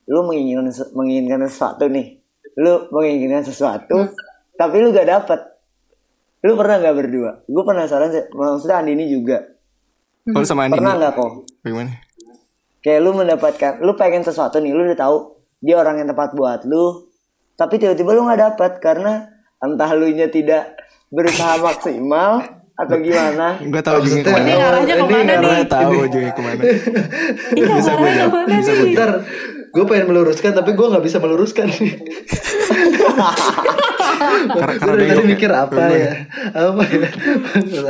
lu 0.07 0.23
menginginkan 0.23 0.65
menginginkan 0.91 1.45
sesuatu 1.45 1.85
nih 1.85 2.17
lu 2.57 2.89
menginginkan 2.89 3.43
sesuatu 3.43 3.93
Hmm. 3.95 4.09
tapi 4.55 4.75
lu 4.79 4.89
gak 4.89 5.05
dapet 5.05 5.37
lu 6.39 6.53
pernah 6.53 6.79
nggak 6.79 6.95
berdua 6.95 7.31
gue 7.43 7.63
penasaran 7.63 8.09
sih 8.09 8.25
maksudnya 8.31 8.77
Andi 8.77 8.91
ini 8.93 9.05
juga 9.07 9.45
Oh, 10.27 10.33
lu 10.33 10.43
sama 10.43 10.65
Andi. 10.65 10.75
pernah 10.75 10.97
nggak 10.97 11.13
kok 11.13 11.31
Bagaimana? 11.61 11.91
kayak 12.79 12.99
lu 12.99 13.11
mendapatkan 13.13 13.71
lu 13.77 13.93
pengen 13.93 14.21
sesuatu 14.21 14.57
nih 14.57 14.71
lu 14.71 14.83
udah 14.83 14.97
tahu 14.97 15.17
dia 15.59 15.75
orang 15.75 16.01
yang 16.01 16.09
tepat 16.09 16.33
buat 16.33 16.63
lu 16.63 17.05
tapi 17.53 17.77
tiba-tiba 17.77 18.09
lu 18.09 18.25
nggak 18.25 18.41
dapet 18.43 18.71
karena 18.79 19.36
entah 19.59 19.89
lu 19.91 20.07
nya 20.09 20.27
tidak 20.27 20.77
berusaha 21.07 21.57
maksimal 21.57 22.43
atau 22.73 22.95
gimana 22.95 23.57
Gue 23.59 23.81
tahu 23.81 23.97
juga 24.01 24.21
Maksudnya- 24.21 24.37
Ini 24.37 24.53
ke 24.53 24.53
mana. 24.53 24.67
arahnya 24.67 24.85
Ini 24.87 25.01
ke 25.01 25.07
mana 25.07 25.33
nih? 25.33 25.49
Gue 25.49 25.65
tahu 25.65 25.93
juga 26.07 26.29
ke 26.29 26.41
mana. 26.41 26.61
Ini 27.49 27.61
Bisa 27.71 27.91
gue 27.91 28.09
jawab. 28.11 28.21
ke 28.23 28.35
mana 28.35 28.53
Bisa 28.55 28.71
gue? 28.71 28.89
Ntar 28.91 29.11
gue 29.67 29.83
pengen 29.83 30.05
meluruskan 30.07 30.51
tapi 30.53 30.71
gue 30.71 30.87
nggak 30.87 31.03
bisa 31.03 31.17
meluruskan. 31.17 31.67
Karena 34.47 34.73
Gue 34.73 34.77
karena 34.77 34.93
dari 34.95 35.09
tadi 35.11 35.23
mikir 35.27 35.51
apa 35.51 35.81
ya? 35.87 36.11
Apa 36.53 36.83
ya? 36.85 37.09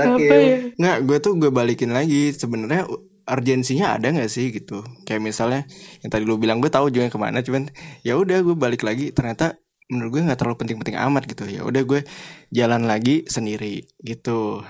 Apa 0.06 0.34
ya? 0.36 0.56
Nggak, 0.74 0.98
gue 1.04 1.18
tuh 1.20 1.34
gue 1.36 1.50
balikin 1.50 1.92
lagi 1.92 2.32
sebenarnya 2.32 2.88
urgensinya 3.26 3.92
ada 3.92 4.08
nggak 4.08 4.30
sih 4.30 4.50
gitu 4.50 4.88
kayak 5.04 5.20
misalnya 5.20 5.68
yang 6.00 6.10
tadi 6.10 6.24
lu 6.24 6.40
bilang 6.40 6.58
gue 6.58 6.72
tahu 6.72 6.88
juga 6.88 7.12
ke 7.12 7.20
mana 7.20 7.44
cuman 7.44 7.68
ya 8.00 8.16
udah 8.16 8.40
gue 8.40 8.56
balik 8.56 8.82
lagi 8.82 9.12
ternyata 9.12 9.60
menurut 9.88 10.20
gue 10.20 10.22
nggak 10.28 10.40
terlalu 10.40 10.58
penting-penting 10.64 10.98
amat 11.00 11.24
gitu. 11.28 11.44
Ya 11.48 11.64
udah 11.64 11.84
gue 11.84 12.04
jalan 12.52 12.84
lagi 12.88 13.24
sendiri 13.28 13.88
gitu. 14.04 14.64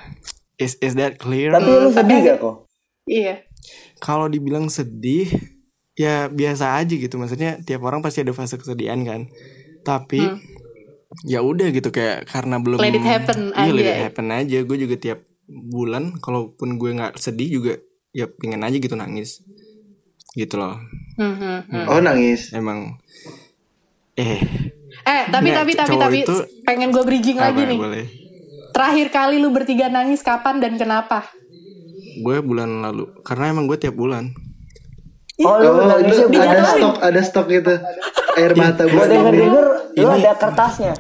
Is 0.58 0.78
is 0.82 0.98
that 0.98 1.18
clear? 1.22 1.54
Tapi 1.54 1.70
lu 1.70 1.90
sedih 1.94 2.18
gak 2.26 2.38
kok? 2.42 2.56
Iya. 3.08 3.46
kalau 3.98 4.28
dibilang 4.28 4.68
sedih 4.68 5.32
ya 5.98 6.30
biasa 6.30 6.78
aja 6.78 6.94
gitu. 6.94 7.18
Maksudnya 7.18 7.58
tiap 7.64 7.82
orang 7.88 8.04
pasti 8.06 8.22
ada 8.22 8.34
fase 8.36 8.60
kesedihan 8.60 9.00
kan. 9.02 9.22
Tapi 9.82 10.22
ya 11.26 11.40
udah 11.42 11.72
gitu 11.72 11.90
kayak 11.90 12.28
karena 12.28 12.60
belum 12.60 12.78
Let 12.78 12.94
it 12.94 13.06
happen 13.08 13.56
iya 13.56 13.72
let 13.74 13.86
it 13.88 13.96
aja. 13.96 14.04
happen 14.12 14.28
aja. 14.30 14.58
Gue 14.68 14.78
juga 14.78 14.96
tiap 15.00 15.20
bulan 15.48 16.20
kalaupun 16.20 16.78
gue 16.78 16.92
nggak 16.94 17.16
sedih 17.18 17.50
juga 17.58 17.74
ya 18.12 18.28
pengen 18.28 18.62
aja 18.62 18.78
gitu 18.78 18.94
nangis. 18.94 19.42
Gitu 20.36 20.60
loh. 20.60 20.78
Mhm, 21.18 21.72
mhm. 21.72 21.86
Oh 21.90 21.98
nangis. 22.04 22.54
emang 22.54 23.00
eh 24.14 24.42
Eh, 25.08 25.24
tapi 25.26 25.48
Nggak, 25.48 25.58
tapi 25.58 25.72
tapi 25.74 25.94
tapi 25.96 26.18
itu- 26.22 26.46
pengen 26.62 26.92
gue 26.92 27.00
bridging 27.02 27.40
lagi 27.40 27.58
apa 27.58 27.70
nih. 27.70 27.80
boleh 27.80 28.06
Terakhir 28.70 29.08
kali 29.10 29.36
lu 29.38 29.50
bertiga 29.50 29.88
nangis 29.88 30.20
kapan 30.22 30.60
dan 30.60 30.76
kenapa? 30.76 31.26
gue 32.18 32.38
bulan 32.40 32.82
lalu 32.82 33.06
karena 33.22 33.52
emang 33.52 33.66
gue 33.66 33.78
tiap 33.78 33.94
bulan 33.94 34.34
oh 35.38 35.54
Oh 35.54 36.02
itu 36.02 36.18
ada 36.34 36.66
stok 36.68 36.96
ada 36.98 37.22
stok 37.22 37.46
gitu 37.48 37.74
air 38.34 38.54
mata 38.54 38.84
gue 38.84 38.98
denger 38.98 39.32
ini. 39.32 39.42
denger 39.44 39.66
lu 39.96 40.08
ada 40.12 40.34
kertasnya 40.34 40.94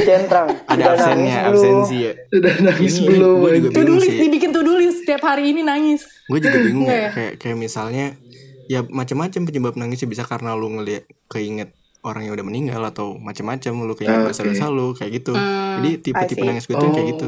centang 0.00 0.48
ada 0.64 0.82
absennya 0.90 1.38
absensi 1.44 1.96
ya 2.02 2.12
Udah 2.30 2.54
nangis 2.58 2.94
Ini- 2.94 3.06
belum? 3.06 3.36
gue 3.38 3.50
juga 3.60 3.68
bingung 3.76 4.00
sih 4.00 4.16
dibikin 4.18 4.50
do 4.50 4.64
list 4.74 5.04
setiap 5.04 5.22
hari 5.26 5.52
ini 5.52 5.60
nangis. 5.60 6.08
gue 6.24 6.38
juga 6.40 6.56
bingung 6.58 6.88
ya 6.88 6.96
ya? 6.98 7.10
kayak 7.12 7.32
kayak 7.36 7.56
misalnya 7.58 8.16
ya 8.64 8.80
macam-macam 8.82 9.40
penyebab 9.44 9.74
nangisnya 9.76 10.08
bisa 10.08 10.24
karena 10.24 10.56
lu 10.56 10.72
ngeliat 10.72 11.04
keinget 11.28 11.76
orang 12.04 12.22
yang 12.22 12.32
udah 12.32 12.44
meninggal 12.44 12.82
atau 12.84 13.16
macam-macam 13.16 13.72
lu 13.80 13.94
keinget 13.94 14.20
Oke. 14.20 14.28
dosa-dosa 14.30 14.68
lu 14.68 14.92
kayak 14.92 15.12
gitu 15.18 15.32
jadi 15.74 15.90
tipe-tipe 15.98 16.42
nangis 16.42 16.64
gue 16.64 16.74
tuh 16.74 16.84
yang 16.84 16.94
kayak 16.94 17.08
gitu 17.10 17.26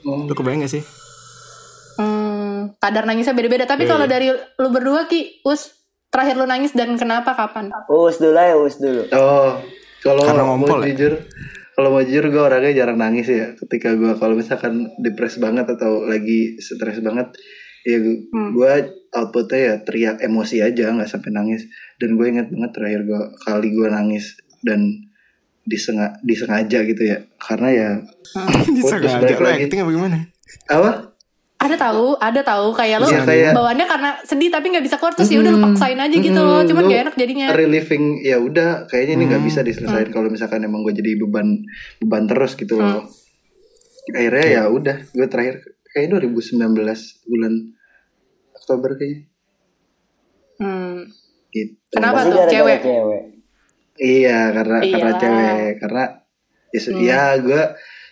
Oh. 0.00 0.24
lu 0.24 0.32
kebayang 0.32 0.62
gak 0.62 0.72
sih 0.72 0.82
Hmm, 1.96 2.78
kadar 2.78 3.04
nangisnya 3.04 3.34
beda-beda. 3.34 3.66
Tapi 3.66 3.82
kalau 3.84 4.06
dari 4.06 4.30
lu 4.30 4.68
berdua 4.68 5.06
ki, 5.06 5.42
us 5.42 5.74
terakhir 6.08 6.38
lu 6.38 6.46
nangis 6.46 6.70
dan 6.70 6.94
kenapa 6.94 7.34
kapan? 7.34 7.74
us 7.88 8.16
dulu 8.16 8.32
ya 8.32 8.54
us 8.54 8.78
dulu 8.78 9.02
Oh, 9.10 9.58
kalau 9.98 10.22
Karena 10.22 10.42
mau 10.42 10.54
ngompol 10.54 10.86
ya? 10.86 10.94
jujur, 10.94 11.12
kalau 11.74 11.88
mau 11.90 12.00
jujur 12.00 12.30
gue 12.30 12.38
orangnya 12.40 12.72
jarang 12.72 12.96
nangis 12.96 13.26
ya. 13.26 13.50
Ketika 13.52 13.92
gue 13.92 14.14
kalau 14.14 14.38
misalkan 14.38 14.94
depres 14.96 15.36
banget 15.36 15.66
atau 15.68 16.06
lagi 16.06 16.54
stres 16.56 17.02
banget, 17.02 17.34
ya 17.82 17.98
gue 17.98 18.72
outputnya 19.10 19.58
ya 19.58 19.74
teriak 19.82 20.22
emosi 20.22 20.62
aja, 20.62 20.94
nggak 20.94 21.10
sampai 21.10 21.34
nangis. 21.34 21.66
Dan 21.98 22.14
gue 22.14 22.26
inget 22.28 22.46
banget 22.48 22.70
terakhir 22.72 23.00
gue 23.02 23.20
kali 23.40 23.68
gue 23.68 23.86
nangis 23.88 24.32
dan 24.60 25.06
disengaja, 25.62 26.16
disengaja 26.20 26.78
gitu 26.82 27.02
ya 27.04 27.18
karena 27.36 27.68
ya 27.68 27.90
Disengaja 28.76 29.34
lo 29.34 29.44
lagi. 29.44 29.64
acting 29.64 29.80
apa 29.80 29.90
gimana? 29.90 30.18
apa 30.66 30.90
Ada 31.58 31.74
tahu, 31.76 32.14
ada 32.16 32.40
tahu 32.40 32.70
kayak 32.70 32.96
lo 32.96 33.06
Iya, 33.06 33.20
kayak- 33.20 33.50
bawaannya 33.52 33.84
karena 33.84 34.10
sedih 34.22 34.46
tapi 34.46 34.70
nggak 34.70 34.80
bisa 34.80 34.94
keluar 34.94 35.10
terus 35.12 35.26
ya 35.26 35.38
udah 35.38 35.50
lo 35.50 35.60
paksain 35.60 35.98
aja 35.98 36.16
gitu 36.16 36.38
loh. 36.38 36.62
Cuman 36.62 36.86
gak 36.86 37.02
enak 37.02 37.14
jadinya. 37.16 37.46
relieving 37.52 38.04
ya 38.22 38.38
udah 38.38 38.86
kayaknya 38.86 39.12
ini 39.12 39.24
nggak 39.26 39.42
Hmm. 39.42 39.50
bisa 39.50 39.60
diselesain 39.60 40.08
kalau 40.08 40.28
misalkan 40.28 40.62
emang 40.62 40.80
gue 40.80 40.94
jadi 40.94 41.18
beban 41.18 41.66
beban 41.98 42.24
terus 42.24 42.54
gitu 42.54 42.78
loh 42.78 43.10
akhirnya 44.08 44.46
ya 44.48 44.62
udah 44.68 44.96
gue 45.04 45.26
terakhir 45.26 45.60
kayak 45.90 46.14
2019 46.14 46.62
bulan 47.26 47.52
Oktober 48.54 48.90
kayaknya 48.94 49.26
Hmm. 50.56 51.10
Gitu 51.50 51.74
Kenapa 51.90 52.20
Pasti 52.20 52.30
tuh 52.30 52.44
cewek? 52.48 52.78
cewek. 52.80 53.22
iya 53.96 54.50
karena 54.50 54.78
karena 54.80 54.94
Iyalah. 55.10 55.18
cewek 55.18 55.72
karena 55.78 56.04
ya, 56.68 56.80
Hmm. 56.80 57.00
ya 57.00 57.22
gue 57.38 57.62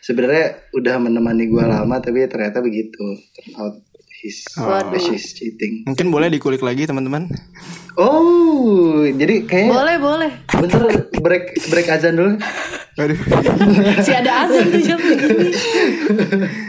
sebenarnya 0.01 0.45
udah 0.73 0.95
menemani 0.99 1.45
gue 1.45 1.61
lama 1.63 1.97
tapi 1.97 2.25
ternyata 2.25 2.59
begitu 2.59 3.05
turn 3.33 3.53
out 3.57 3.75
he's 4.17 4.43
Waduh. 4.55 4.97
she's 4.97 5.31
cheating 5.31 5.85
Mungkin 5.85 6.09
boleh 6.09 6.27
dikulik 6.27 6.59
lagi 6.59 6.85
teman-teman. 6.85 7.29
oh 7.95 9.05
jadi 9.07 9.45
kayaknya 9.45 9.73
Boleh, 9.73 9.97
boleh. 9.99 10.31
bentar 10.49 10.83
break 11.17 11.45
break 11.67 11.87
azan 11.89 12.15
dulu 12.15 12.33
Aduh. 12.97 13.19
Si 14.01 14.11
ada 14.11 14.33
azan 14.43 14.65
tuh 14.67 14.81
jam 14.81 14.97
segini. 15.05 15.53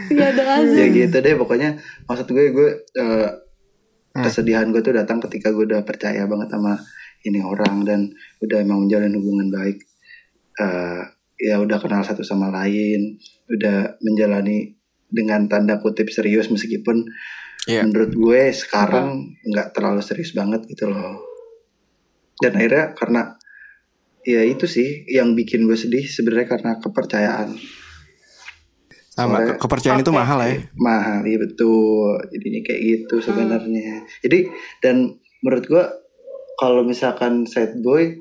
Si 0.06 0.14
ada 0.14 0.44
azan. 0.54 0.76
ya 0.76 0.86
gitu 0.90 1.16
deh 1.16 1.34
pokoknya 1.34 1.80
maksud 2.04 2.28
gue 2.28 2.44
gue 2.50 2.68
eh, 4.18 4.24
kesedihan 4.26 4.66
gue 4.74 4.82
tuh 4.82 4.94
datang 4.94 5.22
ketika 5.22 5.54
gue 5.54 5.64
udah 5.64 5.86
percaya 5.86 6.26
banget 6.26 6.50
sama 6.50 6.74
ini 7.22 7.40
orang 7.42 7.86
dan 7.86 8.00
udah 8.42 8.58
emang 8.62 8.86
menjalin 8.86 9.14
hubungan 9.14 9.48
baik. 9.54 9.78
Eh, 10.58 11.02
ya 11.38 11.62
udah 11.62 11.78
kenal 11.78 12.02
satu 12.02 12.26
sama 12.26 12.50
lain 12.50 13.14
udah 13.46 14.02
menjalani 14.02 14.74
dengan 15.08 15.46
tanda 15.46 15.78
kutip 15.78 16.10
serius 16.10 16.50
meskipun 16.50 17.06
Iya. 17.68 17.84
menurut 17.84 18.16
gue 18.16 18.42
sekarang 18.56 19.36
nggak 19.44 19.76
terlalu 19.76 20.00
serius 20.00 20.32
banget 20.32 20.64
gitu 20.72 20.88
loh. 20.88 21.20
Dan 22.40 22.56
akhirnya 22.56 22.96
karena 22.96 23.36
ya 24.24 24.40
itu 24.40 24.64
sih 24.64 25.04
yang 25.04 25.36
bikin 25.36 25.68
gue 25.68 25.76
sedih 25.76 26.08
sebenarnya 26.08 26.48
karena 26.48 26.72
kepercayaan 26.80 27.52
Sama 29.18 29.38
ke- 29.44 29.58
kepercayaan 29.58 29.98
itu 29.98 30.12
mahal 30.12 30.38
ya. 30.40 30.54
mahal 30.74 31.20
iya 31.22 31.36
betul. 31.36 32.22
Jadinya 32.28 32.60
kayak 32.62 32.80
gitu 32.80 33.14
sebenarnya. 33.20 34.06
Jadi 34.20 34.46
dan 34.78 34.96
menurut 35.40 35.64
gua 35.66 35.84
kalau 36.54 36.82
misalkan 36.82 37.42
sad 37.44 37.78
boy 37.78 38.14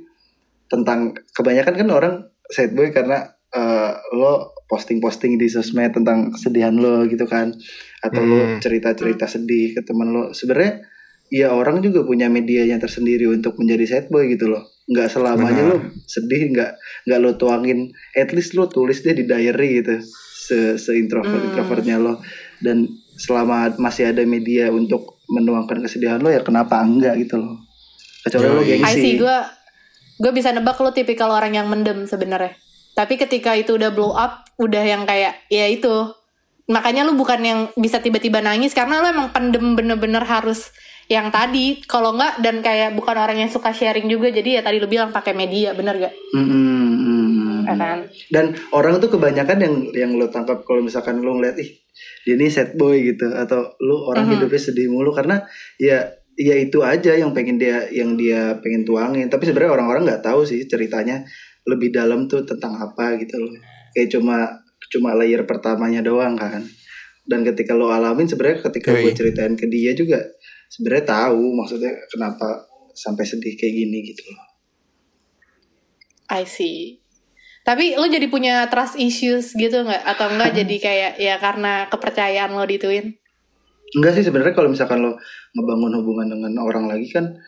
tentang 0.67 0.99
kebanyakan 1.31 1.75
kan 1.75 1.89
orang 1.89 2.13
sad 2.47 2.73
boy 2.73 2.89
karena 2.89 3.23
eh, 3.49 3.93
lo 4.12 4.51
posting-posting 4.67 5.38
di 5.38 5.47
sosmed 5.47 5.93
tentang 5.93 6.29
kesedihan 6.29 6.73
lo 6.73 7.05
gitu 7.05 7.23
kan. 7.23 7.55
Atau 8.01 8.21
lo 8.21 8.36
Hmm. 8.38 8.60
cerita-cerita 8.60 9.23
sedih 9.25 9.71
ke 9.71 9.81
teman 9.81 10.10
lo. 10.10 10.23
Sebenarnya 10.31 10.83
ya 11.27 11.51
orang 11.51 11.79
juga 11.79 12.03
punya 12.03 12.27
medianya 12.27 12.75
tersendiri 12.75 13.23
untuk 13.25 13.55
menjadi 13.55 13.86
sad 13.88 14.05
boy 14.07 14.27
gitu 14.27 14.47
loh. 14.47 14.67
Nggak 14.86 15.07
selamanya 15.10 15.63
Benar. 15.63 15.71
lo 15.73 15.77
sedih 16.03 16.41
nggak 16.49 16.71
nggak 17.05 17.19
lo 17.21 17.31
tuangin. 17.33 17.79
At 18.13 18.31
least 18.31 18.51
lo 18.53 18.67
tulis 18.67 18.99
deh 18.99 19.13
di 19.13 19.23
diary 19.23 19.79
gitu 19.79 20.03
se 20.47 20.79
se 20.79 20.95
introvert 20.95 21.43
introvertnya 21.43 21.99
lo 21.99 22.23
dan 22.63 22.88
selama 23.19 23.75
masih 23.75 24.15
ada 24.15 24.23
media 24.23 24.71
untuk 24.71 25.19
menuangkan 25.27 25.83
kesedihan 25.83 26.23
lo 26.23 26.31
ya 26.31 26.39
kenapa 26.39 26.79
enggak 26.79 27.19
gitu 27.19 27.36
loh 27.36 27.60
kecuali 28.23 28.47
lo 28.47 28.62
Yoi. 28.63 28.63
I 28.63 28.71
see, 28.71 28.79
gengsi 28.79 29.12
gue 29.19 29.38
gue 30.17 30.31
bisa 30.33 30.49
nebak 30.49 30.77
lo 30.81 30.89
tipikal 30.91 31.29
orang 31.29 31.53
yang 31.53 31.67
mendem 31.69 32.10
sebenarnya. 32.10 32.57
Tapi 32.97 33.13
ketika 33.21 33.53
itu 33.53 33.77
udah 33.77 33.93
blow 33.93 34.17
up, 34.17 34.49
udah 34.57 34.81
yang 34.81 35.05
kayak 35.05 35.45
ya 35.53 35.69
itu. 35.69 36.13
Makanya 36.67 37.05
lu 37.07 37.13
bukan 37.13 37.39
yang 37.39 37.60
bisa 37.77 38.01
tiba-tiba 38.01 38.41
nangis 38.41 38.73
karena 38.73 38.99
lu 38.99 39.07
emang 39.13 39.29
pendem 39.29 39.77
bener-bener 39.77 40.25
harus 40.25 40.73
yang 41.05 41.29
tadi. 41.29 41.86
Kalau 41.86 42.17
enggak 42.17 42.41
dan 42.41 42.65
kayak 42.65 42.97
bukan 42.97 43.15
orang 43.15 43.38
yang 43.45 43.51
suka 43.53 43.69
sharing 43.69 44.10
juga. 44.10 44.33
Jadi 44.33 44.57
ya 44.57 44.62
tadi 44.65 44.81
lu 44.81 44.89
bilang 44.89 45.13
pakai 45.13 45.38
media, 45.38 45.77
bener 45.77 46.10
gak? 46.10 46.13
Mm. 46.33 46.87
Ya 47.67 47.75
kan? 47.75 47.99
dan 48.32 48.45
orang 48.71 49.03
tuh 49.03 49.12
kebanyakan 49.12 49.58
yang 49.60 49.75
yang 49.91 50.12
lo 50.15 50.32
tangkap 50.32 50.63
kalau 50.63 50.80
misalkan 50.80 51.19
lo 51.19 51.36
ngeliat 51.36 51.60
ih 51.60 51.69
dia 52.23 52.39
ini 52.39 52.47
sad 52.47 52.80
boy 52.80 52.95
gitu 53.03 53.27
atau 53.27 53.75
lo 53.84 54.08
orang 54.08 54.23
Mhm. 54.30 54.34
hidupnya 54.39 54.62
sedih 54.62 54.88
mulu 54.88 55.12
karena 55.12 55.43
ya 55.75 56.08
ya 56.38 56.56
itu 56.56 56.80
aja 56.86 57.17
yang 57.17 57.34
pengen 57.34 57.58
dia 57.58 57.89
yang 57.89 58.13
dia 58.15 58.56
pengen 58.62 58.86
tuangin 58.86 59.27
tapi 59.27 59.49
sebenarnya 59.49 59.73
orang-orang 59.75 60.06
nggak 60.06 60.23
tahu 60.23 60.45
sih 60.45 60.63
ceritanya 60.63 61.25
lebih 61.67 61.91
dalam 61.91 62.30
tuh 62.30 62.45
tentang 62.47 62.77
apa 62.77 63.17
gitu 63.19 63.36
loh 63.41 63.51
kayak 63.91 64.08
cuma 64.13 64.47
cuma 64.88 65.17
layer 65.17 65.43
pertamanya 65.43 66.06
doang 66.06 66.38
kan 66.38 66.62
dan 67.27 67.43
ketika 67.43 67.73
lo 67.75 67.91
alamin 67.91 68.30
sebenarnya 68.30 68.63
ketika 68.69 68.95
Yoi. 68.95 69.10
gue 69.10 69.13
ceritain 69.17 69.53
ke 69.58 69.65
dia 69.67 69.91
juga 69.91 70.21
sebenarnya 70.69 71.03
tahu 71.10 71.58
maksudnya 71.58 71.91
kenapa 72.08 72.63
sampai 72.93 73.25
sedih 73.25 73.58
kayak 73.58 73.73
gini 73.73 73.99
gitu 74.06 74.23
loh 74.30 74.45
I 76.27 76.43
see. 76.43 76.99
Tapi 77.67 77.99
lu 77.99 78.08
jadi 78.08 78.32
punya 78.32 78.71
trust 78.71 78.95
issues 78.95 79.51
gitu 79.51 79.84
nggak? 79.84 80.08
Atau 80.08 80.32
enggak 80.32 80.56
jadi 80.56 80.75
kayak 80.88 81.12
ya 81.19 81.36
karena 81.43 81.91
kepercayaan 81.91 82.56
lo 82.56 82.63
dituin? 82.63 83.19
enggak 83.88 84.19
sih 84.19 84.23
sebenarnya 84.27 84.51
kalau 84.51 84.67
misalkan 84.67 84.99
lo 84.99 85.15
ngebangun 85.56 86.03
hubungan 86.03 86.27
dengan 86.27 86.60
orang 86.60 86.91
lagi 86.91 87.08
kan 87.08 87.39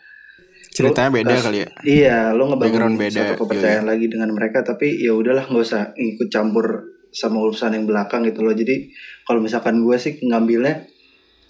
Ceritanya 0.70 1.10
Lo 1.10 1.16
beda 1.18 1.34
kas- 1.34 1.44
kali 1.50 1.58
ya. 1.58 1.68
Iya, 1.82 2.18
lo 2.30 2.44
Background 2.54 2.94
ngebangun 2.94 2.94
beda, 2.96 3.20
satu 3.26 3.34
kepercayaan 3.44 3.86
lagi 3.90 4.06
dengan 4.06 4.30
mereka, 4.30 4.62
tapi 4.62 5.02
ya 5.02 5.12
udahlah 5.18 5.44
nggak 5.50 5.64
usah 5.66 5.82
ikut 5.98 6.30
campur 6.30 6.86
sama 7.10 7.42
urusan 7.42 7.74
yang 7.74 7.90
belakang 7.90 8.22
gitu 8.22 8.46
loh. 8.46 8.54
Jadi 8.54 8.94
kalau 9.26 9.42
misalkan 9.42 9.82
gue 9.82 9.96
sih 9.98 10.22
ngambilnya, 10.22 10.86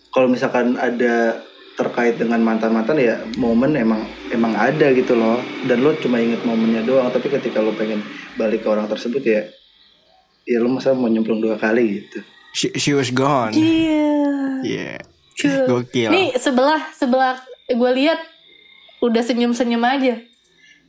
kalau 0.08 0.26
misalkan 0.32 0.80
ada 0.80 1.36
terkait 1.78 2.20
dengan 2.20 2.42
mantan-mantan 2.42 2.98
ya 3.00 3.20
momen 3.40 3.72
emang 3.76 4.04
emang 4.30 4.52
ada 4.56 4.92
gitu 4.94 5.16
loh. 5.16 5.40
Dan 5.66 5.82
lo 5.84 5.96
cuma 5.98 6.20
inget 6.20 6.42
momennya 6.44 6.84
doang, 6.84 7.10
tapi 7.10 7.28
ketika 7.28 7.60
lo 7.60 7.74
pengen 7.74 8.04
balik 8.36 8.64
ke 8.64 8.68
orang 8.68 8.88
tersebut 8.88 9.22
ya, 9.24 9.42
ya 10.46 10.58
lo 10.60 10.68
masa 10.72 10.94
mau 10.94 11.08
nyemplung 11.08 11.40
dua 11.40 11.56
kali 11.56 12.04
gitu. 12.04 12.20
She, 12.50 12.68
she 12.74 12.92
was 12.94 13.14
gone. 13.14 13.54
Iya. 13.54 14.60
Yeah. 14.66 14.98
Cuy. 15.38 15.48
Gokil. 15.64 16.10
Nih 16.12 16.28
sebelah 16.36 16.82
sebelah 16.92 17.40
gue 17.70 17.90
lihat 17.96 18.20
udah 19.00 19.22
senyum-senyum 19.24 19.80
aja. 19.80 20.20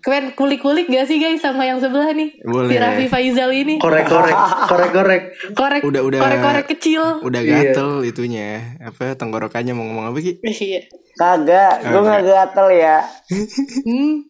Keren 0.01 0.33
kulik-kulik 0.33 0.85
gak 0.85 1.05
sih 1.05 1.15
guys 1.15 1.39
sama 1.39 1.61
yang 1.61 1.77
sebelah 1.77 2.09
nih? 2.09 2.41
Boleh. 2.41 2.67
Si 2.67 2.75
Raffi 2.75 3.05
Faizal 3.05 3.51
ini. 3.51 3.77
Korek-korek, 3.77 4.33
korek-korek. 4.71 5.23
Korek 5.53 5.81
Udah- 5.83 6.01
udah- 6.01 6.19
korek-korek 6.19 6.65
kecil. 6.67 7.21
Udah 7.21 7.37
Iya. 7.39 7.77
gatel 7.77 8.01
itunya. 8.03 8.77
Apa 8.79 9.13
tenggorokannya 9.13 9.71
mau 9.71 9.85
ngomong 9.85 10.05
apa 10.07 10.17
Ki? 10.19 10.41
Iya. 10.41 10.89
Kagak, 11.13 11.85
gue 11.85 12.01
nggak 12.01 12.23
gatel 12.23 12.67
ya. 12.71 12.97
Hmm. 13.83 14.25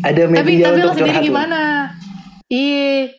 Ada 0.00 0.22
media 0.24 0.40
Tapi 0.40 0.52
tapi 0.58 0.78
lo 0.78 0.88
untuk 0.88 0.96
sendiri 0.98 1.18
lo. 1.18 1.24
gimana? 1.26 1.60
Iya. 2.46 3.12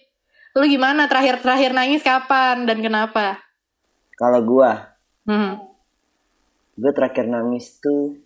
Lo 0.52 0.66
gimana 0.66 1.02
terakhir-terakhir 1.06 1.72
nangis 1.72 2.02
kapan 2.02 2.64
dan 2.64 2.80
kenapa? 2.80 3.38
Kalau 4.16 4.42
gua, 4.42 4.96
Hmm. 5.22 5.60
gue 6.74 6.92
terakhir 6.92 7.26
nangis 7.26 7.78
tuh 7.78 8.18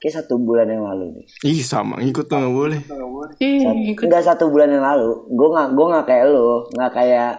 kayak 0.00 0.24
satu 0.24 0.40
bulan 0.40 0.66
yang 0.66 0.82
lalu 0.88 1.12
nih. 1.20 1.24
Ih 1.44 1.60
sama 1.60 2.00
ngikut 2.00 2.24
tuh 2.24 2.40
nggak 2.40 2.54
boleh. 2.56 2.80
Enggak 4.00 4.24
satu 4.24 4.48
bulan 4.48 4.72
yang 4.72 4.84
lalu. 4.84 5.28
Gue 5.28 5.48
nggak 5.52 5.68
gue 5.76 5.86
nggak 5.92 6.06
kayak 6.08 6.26
lo, 6.32 6.64
nggak 6.72 6.92
kayak 6.96 7.32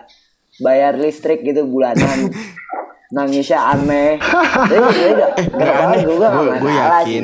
bayar 0.62 0.94
listrik 0.94 1.42
gitu 1.42 1.66
bulanan. 1.66 2.30
Nangisnya 3.12 3.60
aneh. 3.76 4.24
Tapi 4.24 4.88
gue 5.04 5.12
gak, 5.20 5.32
nggak 5.52 5.76
aneh. 5.84 6.02
Gue 6.08 6.72
yakin. 6.72 7.24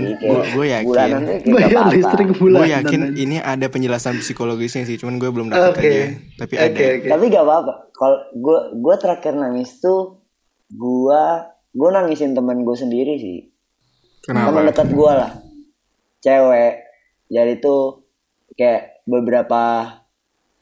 gua 0.51 0.65
yakin. 0.67 0.87
Bulanan 0.89 1.21
Bayar 1.47 1.85
listrik 1.95 2.29
bulan. 2.35 2.59
Gue 2.59 2.69
yakin 2.75 3.01
ini 3.15 3.37
ada 3.39 3.65
penjelasan 3.71 4.19
psikologisnya 4.19 4.83
sih, 4.83 4.99
cuman 4.99 5.15
gue 5.15 5.31
belum 5.31 5.47
dapet 5.47 5.79
aja. 5.79 6.05
Tapi 6.43 6.53
Oke, 6.59 6.65
ada. 6.65 6.75
oke. 6.75 7.07
Tapi 7.07 7.23
gak 7.31 7.43
apa-apa. 7.45 7.73
Kalau 7.95 8.19
gue 8.35 8.59
gue 8.83 8.95
terakhir 8.99 9.33
nangis 9.39 9.79
tuh 9.79 10.27
gue 10.67 11.23
gue 11.71 11.89
nangisin 11.93 12.35
teman 12.35 12.67
gue 12.67 12.75
sendiri 12.75 13.15
sih. 13.21 13.39
Kenapa? 14.27 14.59
dekat 14.67 14.91
gue 14.91 15.11
lah. 15.11 15.31
Cewek. 16.19 16.73
Jadi 17.31 17.53
tuh 17.63 18.03
kayak 18.59 19.03
beberapa 19.07 19.95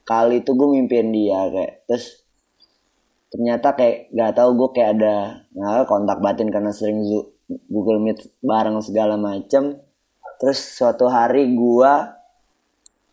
kali 0.06 0.46
tuh 0.46 0.54
gue 0.54 0.70
mimpiin 0.78 1.10
dia 1.10 1.50
kayak 1.50 1.74
terus 1.90 2.22
ternyata 3.34 3.74
kayak 3.74 4.14
gak 4.14 4.34
tahu 4.38 4.50
gue 4.54 4.70
kayak 4.78 4.90
ada 5.02 5.16
nggak 5.50 5.90
kontak 5.90 6.22
batin 6.22 6.54
karena 6.54 6.70
sering 6.70 7.02
Google 7.68 8.00
Meet 8.00 8.38
bareng 8.46 8.78
segala 8.86 9.18
macem 9.18 9.82
terus 10.38 10.62
suatu 10.62 11.10
hari 11.10 11.58
gue 11.58 11.94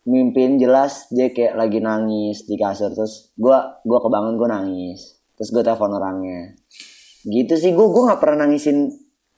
mimpiin 0.05 0.59
jelas 0.61 1.09
dia 1.09 1.31
kayak 1.31 1.55
lagi 1.57 1.79
nangis 1.79 2.45
di 2.45 2.59
kasur 2.59 2.91
terus 2.93 3.31
gue 3.39 3.57
gua 3.87 3.99
kebangun 4.03 4.35
gue 4.35 4.49
nangis 4.51 5.17
terus 5.39 5.55
gue 5.55 5.63
telepon 5.63 5.95
orangnya 5.95 6.59
gitu 7.23 7.55
sih 7.55 7.71
gue 7.71 7.87
gue 7.87 8.03
nggak 8.03 8.19
pernah 8.19 8.45
nangisin 8.45 8.91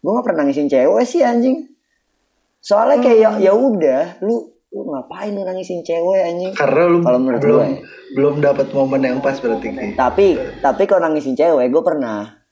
gue 0.04 0.10
nggak 0.10 0.20
pernah 0.22 0.38
nangisin 0.42 0.68
cewek 0.68 1.02
sih 1.02 1.24
anjing 1.24 1.64
soalnya 2.60 3.00
kayak 3.00 3.18
ya 3.18 3.30
ya 3.40 3.52
udah 3.52 4.20
lu 4.20 4.36
lu 4.68 4.82
ngapain 4.86 5.32
lu 5.32 5.40
nangisin 5.40 5.80
cewek 5.80 6.20
anjing 6.22 6.52
Karena 6.52 6.82
lu 6.84 6.98
Kalau 7.00 7.16
menurut 7.16 7.40
belum 7.40 7.56
gue 7.56 7.64
ya. 7.64 7.78
belum 8.12 8.34
dapat 8.38 8.66
momen 8.70 9.00
yang 9.00 9.18
pas 9.18 9.36
berarti 9.36 9.68
Ki. 9.70 9.88
tapi 9.94 10.26
tapi 10.60 10.82
kalau 10.84 11.02
nangisin 11.02 11.32
cewek 11.32 11.68
gue 11.68 11.82
pernah 11.82 12.44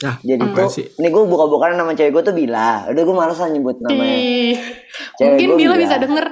Ah, 0.00 0.16
jadi 0.18 0.40
tuh 0.40 0.64
sih? 0.70 0.88
ini 0.96 1.12
gue 1.12 1.22
buka-bukaan 1.22 1.76
nama 1.76 1.92
cewek 1.92 2.08
gue 2.10 2.24
tuh 2.24 2.32
Bila 2.32 2.88
udah 2.88 3.02
gue 3.04 3.12
males 3.14 3.36
lah 3.36 3.50
nyebut 3.50 3.76
namanya 3.80 4.16
Ih, 4.16 4.56
Cewek 5.12 5.28
mungkin 5.36 5.48
Bila 5.50 5.58
bilang. 5.68 5.76
bisa 5.78 5.94
denger. 5.98 6.26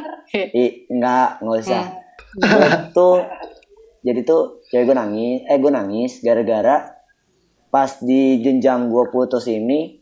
Ih, 0.48 0.72
enggak, 0.88 1.28
enggak 1.38 1.56
usah. 1.58 1.84
Hmm. 1.84 2.48
Gue 2.48 2.64
tuh 2.94 3.14
jadi 4.00 4.20
tuh 4.22 4.42
cewek 4.64 4.84
gue 4.84 4.96
nangis, 4.96 5.38
eh 5.44 5.56
gue 5.58 5.68
nangis 5.70 6.12
gara-gara 6.18 6.76
pas 7.68 7.92
di 7.98 8.40
jenjang 8.40 8.88
gue 8.88 9.04
putus 9.06 9.44
ini 9.44 9.97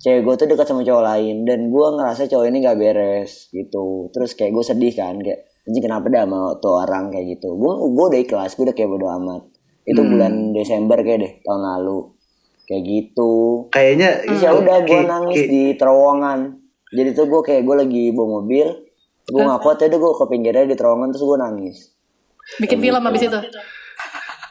cewek 0.00 0.20
gue 0.24 0.34
tuh 0.40 0.46
dekat 0.48 0.66
sama 0.66 0.80
cowok 0.80 1.04
lain 1.04 1.36
dan 1.44 1.68
gue 1.68 1.86
ngerasa 2.00 2.24
cowok 2.24 2.44
ini 2.48 2.58
gak 2.64 2.78
beres 2.80 3.52
gitu. 3.52 4.08
Terus 4.10 4.32
kayak 4.32 4.52
gue 4.56 4.64
sedih 4.64 4.92
kan 4.96 5.20
kayak 5.20 5.44
anjing 5.68 5.84
kenapa 5.84 6.08
dah 6.08 6.24
sama 6.24 6.38
tuh 6.58 6.74
orang 6.80 7.12
kayak 7.12 7.36
gitu. 7.36 7.52
Gue 7.54 7.72
gue 7.92 8.04
udah 8.16 8.20
ikhlas, 8.24 8.56
gue 8.56 8.64
udah 8.64 8.76
kayak 8.76 8.88
bodo 8.88 9.06
amat. 9.20 9.42
Itu 9.84 10.00
bulan 10.00 10.56
Desember 10.56 10.98
kayak 11.04 11.18
deh 11.20 11.32
tahun 11.44 11.62
lalu. 11.62 12.16
Kayak 12.64 12.82
gitu. 12.88 13.32
Kayaknya 13.68 14.10
ya 14.40 14.50
udah 14.56 14.76
gue 14.88 15.00
nangis 15.04 15.42
di 15.44 15.62
terowongan. 15.76 16.38
Jadi 16.90 17.08
tuh 17.14 17.26
gue 17.28 17.40
kayak 17.44 17.62
gue 17.62 17.76
lagi 17.86 18.04
bawa 18.10 18.42
mobil, 18.42 18.66
gue 19.30 19.42
nggak 19.46 19.62
kuat 19.62 19.78
ya 19.78 19.86
udah 19.94 20.00
gue 20.02 20.12
ke 20.16 20.24
pinggirnya 20.26 20.64
di 20.66 20.74
terowongan 20.74 21.14
terus 21.14 21.22
gue 21.22 21.38
nangis. 21.38 21.76
Bikin 22.58 22.82
film 22.82 23.02
abis 23.04 23.22
itu. 23.30 23.38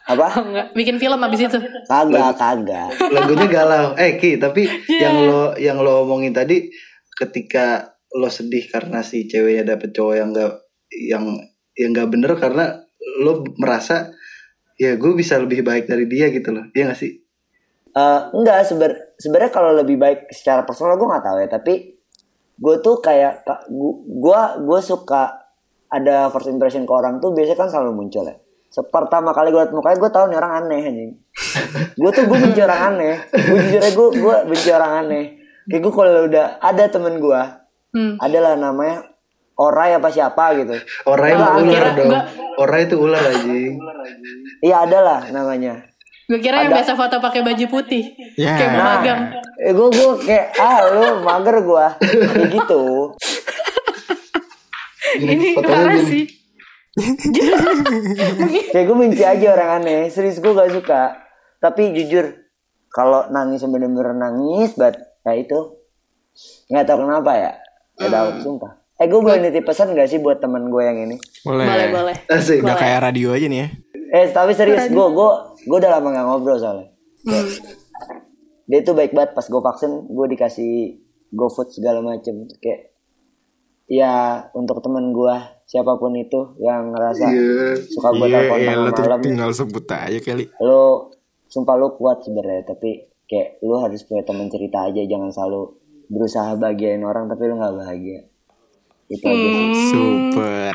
Apa? 0.10 0.26
Oh, 0.39 0.45
enggak, 0.50 0.67
bikin 0.74 0.98
film 0.98 1.19
abis 1.22 1.45
itu. 1.45 1.58
Kagak, 1.86 2.34
kagak. 2.36 2.89
lagunya 3.13 3.48
galau. 3.48 3.93
Eh 3.93 4.17
Ki, 4.17 4.41
tapi 4.41 4.65
Iya. 4.65 5.00
yang 5.06 5.15
lo 5.30 5.41
yang 5.56 5.78
lo 5.78 6.04
omongin 6.04 6.34
tadi 6.34 6.69
ketika 7.13 7.93
lo 8.17 8.28
sedih 8.28 8.65
karena 8.74 9.06
si 9.06 9.30
ceweknya 9.30 9.78
dapet 9.78 9.93
cowok 9.93 10.15
yang 10.17 10.30
gak 10.34 10.65
yang 10.89 11.24
yang 11.78 11.91
gak 11.93 12.10
bener 12.10 12.34
karena 12.41 12.82
lo 13.22 13.45
merasa 13.62 14.10
ya 14.82 14.98
gue 14.98 15.13
bisa 15.13 15.38
lebih 15.38 15.62
baik 15.62 15.86
dari 15.86 16.10
dia 16.10 16.34
gitu 16.34 16.50
loh. 16.50 16.65
Iya 16.74 16.89
gak 16.89 17.00
sih? 17.00 17.12
Eh, 17.89 18.19
enggak 18.34 18.65
seber 18.69 19.17
sebenarnya 19.17 19.52
kalau 19.52 19.72
lebih 19.74 19.98
baik 19.98 20.30
secara 20.30 20.62
personal 20.63 20.95
gue 20.95 21.10
nggak 21.10 21.26
tahu 21.26 21.38
ya 21.41 21.50
tapi 21.50 21.74
gue 22.56 22.76
tuh 22.86 23.02
kayak 23.02 23.41
gue 24.06 24.41
gue 24.62 24.80
suka 24.80 25.36
ada 25.89 26.30
first 26.30 26.48
impression 26.48 26.86
ke 26.86 26.93
orang 26.93 27.17
tuh 27.17 27.34
biasanya 27.34 27.58
kan 27.58 27.69
selalu 27.74 27.91
muncul 27.98 28.24
ya 28.30 28.38
pertama 28.86 29.29
kali 29.29 29.49
gue 29.49 29.60
liat 29.60 29.71
mukanya 29.71 29.97
gue 29.97 30.10
tahu 30.10 30.25
nih 30.25 30.38
orang 30.38 30.53
aneh 30.60 30.82
anjing 30.84 31.12
gue 31.91 32.12
tuh 32.12 32.23
gue 32.23 32.38
benci 32.39 32.62
orang 32.62 32.82
aneh 32.88 33.15
gue 33.27 33.58
jujur 33.60 33.79
aja 33.79 33.91
gue 33.91 34.08
gue 34.15 34.36
benci 34.45 34.69
orang 34.69 34.91
aneh 34.99 35.25
kayak 35.65 35.82
gue 35.82 35.91
kalau 35.91 36.12
udah 36.23 36.45
ada 36.60 36.84
temen 36.86 37.17
gue 37.17 37.41
Hmm. 37.89 38.15
adalah 38.17 38.53
namanya 38.53 39.01
Orai 39.55 39.91
apa 39.91 40.08
siapa 40.08 40.53
gitu 40.55 40.77
Orai 41.03 41.34
itu 41.34 41.41
ular 41.41 41.58
kira- 41.65 41.93
dong. 41.93 42.05
gua- 42.08 42.27
Orai 42.60 42.82
itu 42.86 42.95
ular 42.95 43.23
anjing. 43.25 43.73
iya 44.62 44.77
adalah 44.82 45.25
namanya 45.27 45.89
Gue 46.23 46.38
kira 46.38 46.62
yang 46.62 46.69
biasa 46.71 46.93
foto 46.93 47.17
pakai 47.17 47.41
baju 47.41 47.65
putih. 47.67 48.13
Ya. 48.36 48.53
Kayak 48.53 48.71
mau 48.71 48.86
magang. 48.93 49.21
eh 49.58 49.73
gue 49.73 49.88
gue 49.89 50.10
kayak 50.21 50.45
ah 50.55 50.79
lu 50.88 51.03
mager 51.19 51.58
gue 51.60 51.86
kayak 52.29 52.49
gitu 52.53 52.84
Ini 55.19 55.47
fotonya 55.51 55.73
parah 55.75 55.95
gini. 55.95 56.05
sih. 56.05 56.23
kayak 58.73 58.86
gue 58.89 58.97
benci 58.97 59.23
aja 59.23 59.47
orang 59.54 59.69
aneh. 59.84 60.10
Serius 60.10 60.41
gue 60.41 60.52
gak 60.52 60.73
suka. 60.73 61.02
Tapi 61.62 61.93
jujur 61.93 62.34
kalau 62.89 63.30
nangis 63.30 63.62
bener-bener 63.62 64.17
nangis 64.17 64.73
banget 64.73 65.06
ya 65.21 65.34
itu. 65.38 65.60
Nggak 66.71 66.86
tahu 66.89 66.97
kenapa 67.06 67.32
ya. 67.38 67.52
Nggak 67.99 68.12
tahu 68.12 68.28
sumpah. 68.41 68.71
Eh 68.99 69.08
gue 69.08 69.19
boleh 69.21 69.39
nitip 69.39 69.63
pesan 69.63 69.95
gak 69.95 70.10
sih 70.12 70.19
buat 70.19 70.43
teman 70.43 70.67
gue 70.67 70.82
yang 70.84 70.97
ini? 70.97 71.15
Boleh. 71.45 71.65
Boleh, 71.67 71.88
boleh. 71.93 72.15
Asik. 72.28 72.65
Udah 72.65 72.75
kayak 72.75 72.99
radio 73.06 73.32
aja 73.36 73.47
nih 73.47 73.60
ya. 73.63 73.69
eh 74.10 74.25
tapi 74.34 74.58
serius 74.58 74.89
gue 74.89 75.08
gue 75.13 75.32
gue 75.69 75.78
udah 75.78 75.91
lama 75.93 76.08
gak 76.10 76.25
ngobrol 76.25 76.58
soalnya. 76.58 76.89
Dia 78.65 78.80
tuh 78.82 78.97
baik 78.97 79.13
banget. 79.13 79.38
Pas 79.38 79.45
gue 79.45 79.62
vaksin 79.62 79.91
gue 80.10 80.25
dikasih 80.34 80.73
GoFood 81.30 81.69
segala 81.69 82.02
macem. 82.02 82.49
Kayak 82.58 82.89
ya 83.86 84.45
untuk 84.58 84.82
teman 84.82 85.13
gue 85.13 85.59
siapa 85.69 85.93
pun 85.95 86.12
itu 86.13 86.58
yang 86.58 86.89
ngerasa 86.89 87.29
Iya. 87.29 87.77
suka 87.86 88.10
gue 88.12 88.25
Iya, 88.25 88.34
telepon 88.41 88.58
iya, 88.58 88.73
tengah 88.89 89.05
malam 89.05 89.21
tinggal 89.21 89.49
sebut 89.53 89.86
aja 89.86 90.17
kali. 90.17 90.45
lo 90.60 91.13
sumpah 91.45 91.75
lo 91.75 91.93
kuat 91.93 92.19
sebenarnya 92.19 92.65
tapi 92.67 92.89
kayak 93.23 93.62
lo 93.62 93.77
harus 93.79 94.01
punya 94.01 94.23
teman 94.23 94.49
cerita 94.49 94.84
aja 94.84 94.97
jangan 94.99 95.29
selalu 95.29 95.77
berusaha 96.08 96.53
bahagiain 96.55 97.01
orang 97.01 97.25
tapi 97.25 97.45
lo 97.45 97.55
nggak 97.55 97.75
bahagia 97.77 98.19
itu 99.08 99.21
aja 99.23 99.47
sih. 99.47 99.69
Super. 99.88 100.73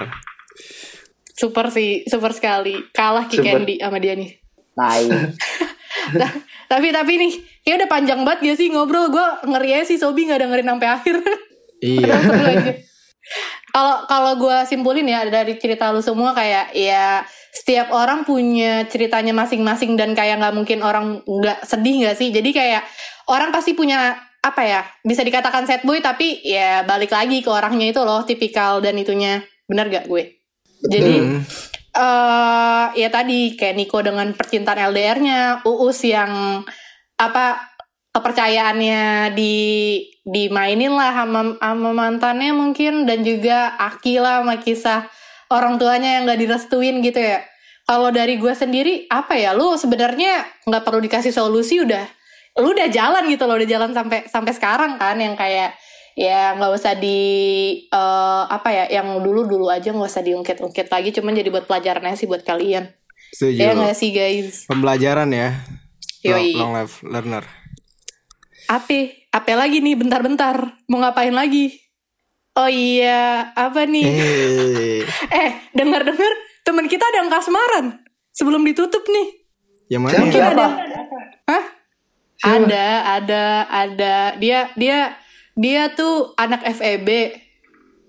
Super 1.28 1.66
sih, 1.68 2.02
super 2.04 2.30
sekali. 2.30 2.78
Kalah 2.90 3.26
Ki 3.26 3.38
Super. 3.38 3.58
Candy 3.58 3.74
sama 3.76 3.98
dia 3.98 4.14
nih. 4.14 4.30
tai 4.72 5.06
tapi 6.66 6.90
tapi 6.90 7.12
nih, 7.16 7.32
kayak 7.62 7.76
udah 7.76 7.88
panjang 7.88 8.20
banget 8.22 8.40
gak 8.44 8.58
sih 8.58 8.68
ngobrol? 8.68 9.06
Gue 9.08 9.22
ngeri 9.44 9.70
aja 9.72 9.84
sih 9.84 9.96
Sobi 9.96 10.26
nggak 10.26 10.40
dengerin 10.40 10.68
sampai 10.68 10.88
akhir. 10.88 11.16
Iya. 11.80 12.14
Kalau 13.74 14.06
kalau 14.06 14.38
gue 14.38 14.54
simpulin 14.70 15.02
ya 15.02 15.26
dari 15.26 15.58
cerita 15.58 15.90
lu 15.90 15.98
semua 15.98 16.30
kayak 16.30 16.70
ya 16.78 17.26
setiap 17.50 17.90
orang 17.90 18.22
punya 18.22 18.86
ceritanya 18.86 19.34
masing-masing 19.34 19.98
dan 19.98 20.14
kayak 20.14 20.38
nggak 20.38 20.54
mungkin 20.54 20.78
orang 20.78 21.26
nggak 21.26 21.66
sedih 21.66 22.06
nggak 22.06 22.14
sih? 22.14 22.30
Jadi 22.30 22.54
kayak 22.54 22.86
orang 23.26 23.50
pasti 23.50 23.74
punya 23.74 24.14
apa 24.44 24.62
ya 24.62 24.80
bisa 25.02 25.26
dikatakan 25.26 25.66
sad 25.66 25.82
boy 25.82 25.98
tapi 25.98 26.38
ya 26.46 26.86
balik 26.86 27.10
lagi 27.10 27.42
ke 27.42 27.50
orangnya 27.50 27.90
itu 27.90 27.98
loh 28.04 28.22
tipikal 28.22 28.78
dan 28.78 28.94
itunya 28.94 29.42
benar 29.66 29.90
gak 29.90 30.06
gue? 30.06 30.38
Jadi 30.86 31.42
eh 31.94 32.86
ya 32.94 33.08
tadi 33.10 33.58
kayak 33.58 33.74
Niko 33.74 34.06
dengan 34.06 34.30
percintaan 34.38 34.78
LDR-nya, 34.94 35.66
Uus 35.66 35.98
yang 36.06 36.62
apa 37.18 37.73
kepercayaannya 38.14 39.34
di 39.34 39.54
dimainin 40.24 40.94
lah 40.94 41.12
sama, 41.12 41.58
sama 41.58 41.90
mantannya 41.92 42.54
mungkin 42.54 43.04
dan 43.04 43.26
juga 43.26 43.74
Aki 43.76 44.22
lah 44.22 44.40
sama 44.40 44.56
kisah 44.62 45.10
orang 45.50 45.76
tuanya 45.76 46.16
yang 46.18 46.30
nggak 46.30 46.40
direstuin 46.40 47.02
gitu 47.02 47.18
ya. 47.20 47.42
Kalau 47.84 48.08
dari 48.08 48.40
gue 48.40 48.54
sendiri 48.56 49.04
apa 49.12 49.36
ya 49.36 49.52
lu 49.52 49.76
sebenarnya 49.76 50.46
nggak 50.64 50.82
perlu 50.88 51.04
dikasih 51.04 51.34
solusi 51.34 51.84
udah 51.84 52.08
lu 52.54 52.70
udah 52.70 52.88
jalan 52.88 53.26
gitu 53.28 53.44
loh 53.44 53.58
udah 53.58 53.68
jalan 53.68 53.90
sampai 53.90 54.30
sampai 54.30 54.52
sekarang 54.54 54.96
kan 54.96 55.18
yang 55.18 55.34
kayak 55.34 55.74
ya 56.14 56.54
nggak 56.54 56.70
usah 56.70 56.94
di 56.94 57.18
eh, 57.90 58.42
apa 58.46 58.70
ya 58.70 58.84
yang 59.02 59.18
dulu 59.20 59.44
dulu 59.44 59.66
aja 59.66 59.90
nggak 59.90 60.06
usah 60.06 60.22
diungkit-ungkit 60.22 60.86
lagi 60.86 61.10
cuman 61.10 61.34
jadi 61.34 61.50
buat 61.50 61.66
pelajaran 61.66 62.06
aja 62.06 62.16
sih 62.22 62.30
buat 62.30 62.46
kalian 62.46 62.94
Setuju. 63.34 63.58
ya 63.58 63.70
nggak 63.74 63.96
sih 63.98 64.10
guys 64.14 64.70
Pembelajaran 64.70 65.28
ya. 65.34 65.60
Long, 66.24 66.40
Yoi. 66.40 66.56
long 66.56 66.72
life 66.72 67.04
learner. 67.04 67.44
Ape, 68.64 69.28
ape 69.28 69.52
lagi 69.52 69.84
nih 69.84 69.94
bentar-bentar. 69.94 70.80
Mau 70.88 70.98
ngapain 70.98 71.32
lagi? 71.32 71.76
Oh 72.54 72.70
iya, 72.70 73.50
apa 73.52 73.84
nih? 73.84 74.06
Eh, 74.06 75.00
Eh, 75.28 75.50
dengar-dengar 75.74 76.32
teman 76.62 76.86
kita 76.86 77.02
ada 77.04 77.26
yang 77.26 77.30
kasmaran. 77.30 78.00
Sebelum 78.30 78.62
ditutup 78.62 79.04
nih. 79.04 79.26
yang 79.90 80.00
mana? 80.00 80.22
Mungkin 80.22 80.40
ya? 80.40 80.50
ada. 80.50 80.66
Hah? 81.44 81.64
Ada, 82.40 82.86
ada, 83.20 83.44
ada. 83.68 84.14
Dia 84.36 84.72
dia 84.74 85.12
dia 85.54 85.92
tuh 85.92 86.32
anak 86.34 86.64
FEB. 86.64 87.08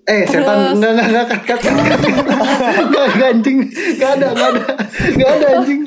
Eh, 0.05 0.21
setan 0.29 0.77
enggak 0.77 0.91
enggak 0.93 1.07
enggak 1.09 1.25
cut. 1.25 1.41
cut. 1.49 1.59
Enggak 1.65 3.05
enggak 3.09 3.29
anjing. 3.33 3.57
Enggak 3.65 4.11
ada, 4.21 4.27
enggak 4.37 4.49
ada. 4.53 4.63
Enggak 5.01 5.29
ada 5.33 5.47
anjing. 5.57 5.81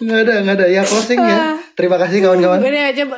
Enggak 0.00 0.20
ada, 0.24 0.32
enggak 0.40 0.56
ada. 0.56 0.66
Ya 0.72 0.82
closing 0.88 1.20
ya. 1.20 1.38
Terima 1.76 1.96
kasih 2.00 2.18
kawan-kawan. 2.24 2.58
Gue 2.64 2.72
coba. 2.72 3.16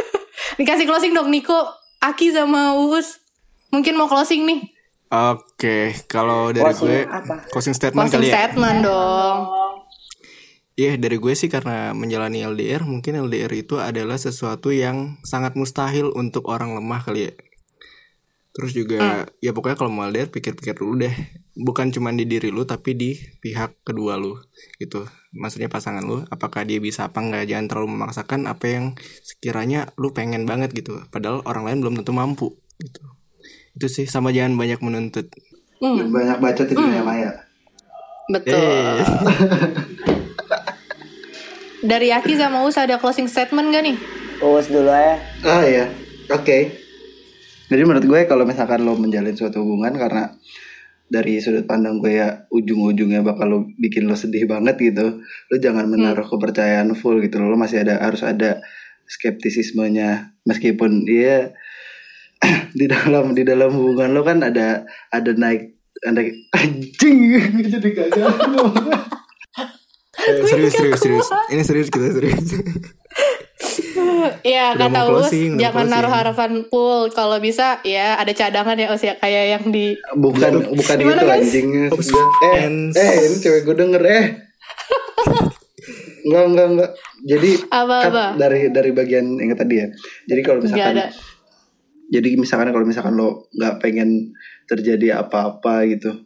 Dikasih 0.60 0.84
closing 0.88 1.12
dong 1.16 1.32
Niko, 1.32 1.64
Aki 2.04 2.36
sama 2.36 2.76
Uus. 2.76 3.24
Mungkin 3.72 3.96
mau 3.96 4.08
closing 4.08 4.44
nih. 4.44 4.60
Oke, 5.06 5.94
kalau 6.10 6.50
dari 6.50 6.66
Closing 6.66 6.90
gue 6.90 6.98
apa? 7.06 7.34
closing 7.54 7.74
statement 7.78 8.10
Closing 8.10 8.26
kali 8.26 8.28
ya. 8.28 8.34
statement 8.42 8.78
dong. 8.82 9.38
Iya, 10.76 11.00
dari 11.00 11.16
gue 11.16 11.32
sih 11.32 11.48
karena 11.48 11.94
menjalani 11.96 12.44
LDR, 12.44 12.84
mungkin 12.84 13.16
LDR 13.16 13.48
itu 13.54 13.80
adalah 13.80 14.20
sesuatu 14.20 14.74
yang 14.74 15.16
sangat 15.24 15.56
mustahil 15.56 16.12
untuk 16.12 16.50
orang 16.52 16.76
lemah 16.76 17.00
kali 17.00 17.30
ya. 17.30 17.32
Terus 18.56 18.72
juga 18.72 19.28
ya 19.44 19.52
pokoknya 19.52 19.76
kalau 19.76 19.92
mau 19.92 20.08
LDR 20.08 20.32
pikir-pikir 20.32 20.80
dulu 20.80 21.04
deh. 21.04 21.12
Bukan 21.52 21.92
cuma 21.92 22.08
di 22.08 22.24
diri 22.24 22.48
lu 22.48 22.64
tapi 22.64 22.96
di 22.96 23.12
pihak 23.44 23.84
kedua 23.84 24.16
lu 24.16 24.40
gitu. 24.80 25.04
Maksudnya 25.36 25.68
pasangan 25.68 26.00
lu 26.00 26.24
apakah 26.32 26.64
dia 26.64 26.80
bisa 26.80 27.12
apa 27.12 27.20
enggak 27.20 27.52
jangan 27.52 27.68
terlalu 27.68 28.00
memaksakan 28.00 28.48
apa 28.48 28.64
yang 28.64 28.84
sekiranya 29.20 29.92
lu 30.00 30.16
pengen 30.16 30.48
banget 30.48 30.72
gitu. 30.72 31.04
Padahal 31.12 31.44
orang 31.44 31.68
lain 31.68 31.78
belum 31.84 31.94
tentu 32.00 32.16
mampu 32.16 32.56
gitu. 32.80 33.04
Itu 33.76 33.92
sih 33.92 34.08
sama 34.08 34.32
jangan 34.32 34.56
banyak 34.56 34.80
menuntut. 34.80 35.28
Banyak 35.84 36.40
bacot 36.40 36.64
di 36.64 36.74
dunia 36.80 37.04
maya. 37.04 37.36
Betul. 38.32 38.56
Eh. 38.56 39.04
Dari 41.92 42.08
Aki 42.08 42.40
sama 42.40 42.64
Us 42.64 42.80
ada 42.80 42.96
closing 42.96 43.28
statement 43.28 43.68
gak 43.68 43.84
nih? 43.84 43.96
Uus 44.40 44.66
dulu 44.72 44.88
ya 44.88 45.20
Ah 45.44 45.60
ya. 45.60 45.92
Oke. 46.32 46.85
Jadi 47.66 47.82
menurut 47.82 48.06
gue 48.06 48.20
kalau 48.30 48.46
misalkan 48.46 48.86
lo 48.86 48.94
menjalin 48.94 49.34
suatu 49.34 49.62
hubungan 49.62 49.94
karena 49.98 50.34
dari 51.06 51.38
sudut 51.38 51.66
pandang 51.66 52.02
gue 52.02 52.18
ya 52.18 52.46
ujung-ujungnya 52.50 53.22
bakal 53.22 53.46
lo 53.46 53.58
bikin 53.78 54.06
lo 54.06 54.14
sedih 54.14 54.46
banget 54.46 54.78
gitu. 54.78 55.22
Lo 55.22 55.54
jangan 55.58 55.90
menaruh 55.90 56.26
kepercayaan 56.26 56.94
full 56.94 57.18
gitu. 57.22 57.42
Lo 57.42 57.58
masih 57.58 57.82
ada 57.82 58.02
harus 58.02 58.22
ada 58.22 58.62
skeptisismenya 59.06 60.34
meskipun 60.46 61.06
dia 61.06 61.54
di 62.78 62.86
dalam 62.90 63.34
di 63.34 63.42
dalam 63.46 63.70
hubungan 63.70 64.10
lo 64.14 64.26
kan 64.26 64.42
ada 64.42 64.82
ada 65.14 65.30
naik 65.34 65.78
ada 66.02 66.26
anjing 66.58 67.38
jadi 67.72 67.88
gagal 67.94 68.30
Eh, 70.26 70.42
serius 70.48 70.74
serius 70.74 70.98
serius. 70.98 71.28
Ini 71.52 71.62
serius 71.62 71.88
kita 71.92 72.10
serius. 72.10 72.50
Iya 74.54 74.64
Udah 74.74 74.88
kata 74.88 75.00
closing, 75.06 75.50
udah 75.56 75.60
jangan 75.62 75.86
naruh 75.88 76.12
harapan 76.12 76.52
full 76.68 77.08
kalau 77.10 77.38
bisa 77.38 77.78
ya 77.82 78.18
ada 78.18 78.32
cadangan 78.32 78.76
ya 78.76 78.88
Us 78.90 79.02
ya 79.02 79.14
kayak 79.16 79.44
yang 79.58 79.64
di 79.70 79.94
bukan 80.14 80.52
bukan 80.74 80.96
Gimana, 80.98 81.22
gitu 81.22 81.24
guys? 81.26 81.42
anjing 81.42 81.68
Oops. 81.90 82.08
eh 82.42 82.60
eh 82.94 83.14
ini 83.26 83.36
cewek 83.38 83.62
gue 83.64 83.76
denger 83.76 84.02
eh 84.04 84.24
enggak 86.26 86.44
enggak 86.50 86.66
enggak 86.74 86.90
jadi 87.22 87.50
Apa, 87.70 87.96
kan 88.02 88.10
apa? 88.10 88.24
dari 88.34 88.60
dari 88.74 88.90
bagian 88.90 89.26
yang 89.38 89.54
tadi 89.54 89.74
ya 89.78 89.86
jadi 90.26 90.40
kalau 90.42 90.58
misalkan 90.62 90.94
ada. 90.98 91.06
jadi 92.10 92.28
misalkan 92.34 92.68
kalau 92.74 92.86
misalkan 92.86 93.14
lo 93.14 93.46
nggak 93.54 93.74
pengen 93.78 94.34
terjadi 94.66 95.22
apa-apa 95.22 95.86
gitu 95.86 96.25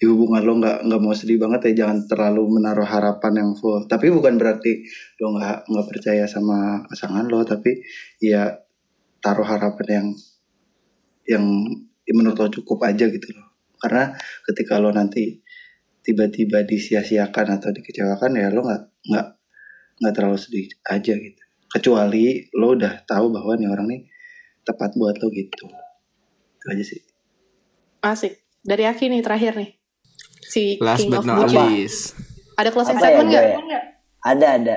di 0.00 0.08
hubungan 0.08 0.40
lo 0.40 0.56
nggak 0.56 0.88
nggak 0.88 1.00
mau 1.04 1.12
sedih 1.12 1.36
banget 1.36 1.60
ya 1.68 1.84
jangan 1.84 2.08
terlalu 2.08 2.56
menaruh 2.56 2.88
harapan 2.88 3.44
yang 3.44 3.50
full. 3.52 3.84
Tapi 3.84 4.08
bukan 4.08 4.40
berarti 4.40 4.80
lo 5.20 5.36
nggak 5.36 5.68
nggak 5.68 5.86
percaya 5.92 6.24
sama 6.24 6.88
pasangan 6.88 7.28
lo 7.28 7.44
tapi 7.44 7.84
ya 8.16 8.48
taruh 9.20 9.44
harapan 9.44 9.86
yang 9.92 10.08
yang 11.28 11.44
ya 12.08 12.12
menurut 12.16 12.40
lo 12.40 12.48
cukup 12.48 12.80
aja 12.88 13.12
gitu 13.12 13.28
loh. 13.36 13.52
Karena 13.76 14.16
ketika 14.48 14.80
lo 14.80 14.88
nanti 14.88 15.36
tiba-tiba 16.00 16.64
disia-siakan 16.64 17.60
atau 17.60 17.68
dikecewakan 17.68 18.40
ya 18.40 18.48
lo 18.48 18.64
nggak 18.64 18.82
nggak 19.04 19.26
nggak 20.00 20.12
terlalu 20.16 20.40
sedih 20.40 20.64
aja 20.88 21.12
gitu. 21.12 21.42
Kecuali 21.68 22.48
lo 22.56 22.72
udah 22.72 23.04
tahu 23.04 23.36
bahwa 23.36 23.52
nih 23.52 23.68
orang 23.68 23.84
nih 23.92 24.08
tepat 24.64 24.96
buat 24.96 25.20
lo 25.20 25.28
gitu. 25.28 25.68
Itu 26.56 26.66
aja 26.72 26.84
sih. 26.88 27.04
Asik. 28.00 28.40
Dari 28.64 28.88
Aki 28.88 29.12
nih 29.12 29.20
terakhir 29.20 29.60
nih. 29.60 29.79
Si 30.50 30.76
Last 30.82 31.06
King 31.06 31.14
but 31.14 31.22
of 31.22 31.26
not 31.30 31.46
least. 31.46 32.18
Ada 32.58 32.74
closing 32.74 32.98
Apa 32.98 33.06
ya, 33.06 33.22
statement 33.22 33.28
nggak? 33.30 33.44
ya? 33.46 33.80
Ada 34.26 34.46
ada. 34.58 34.76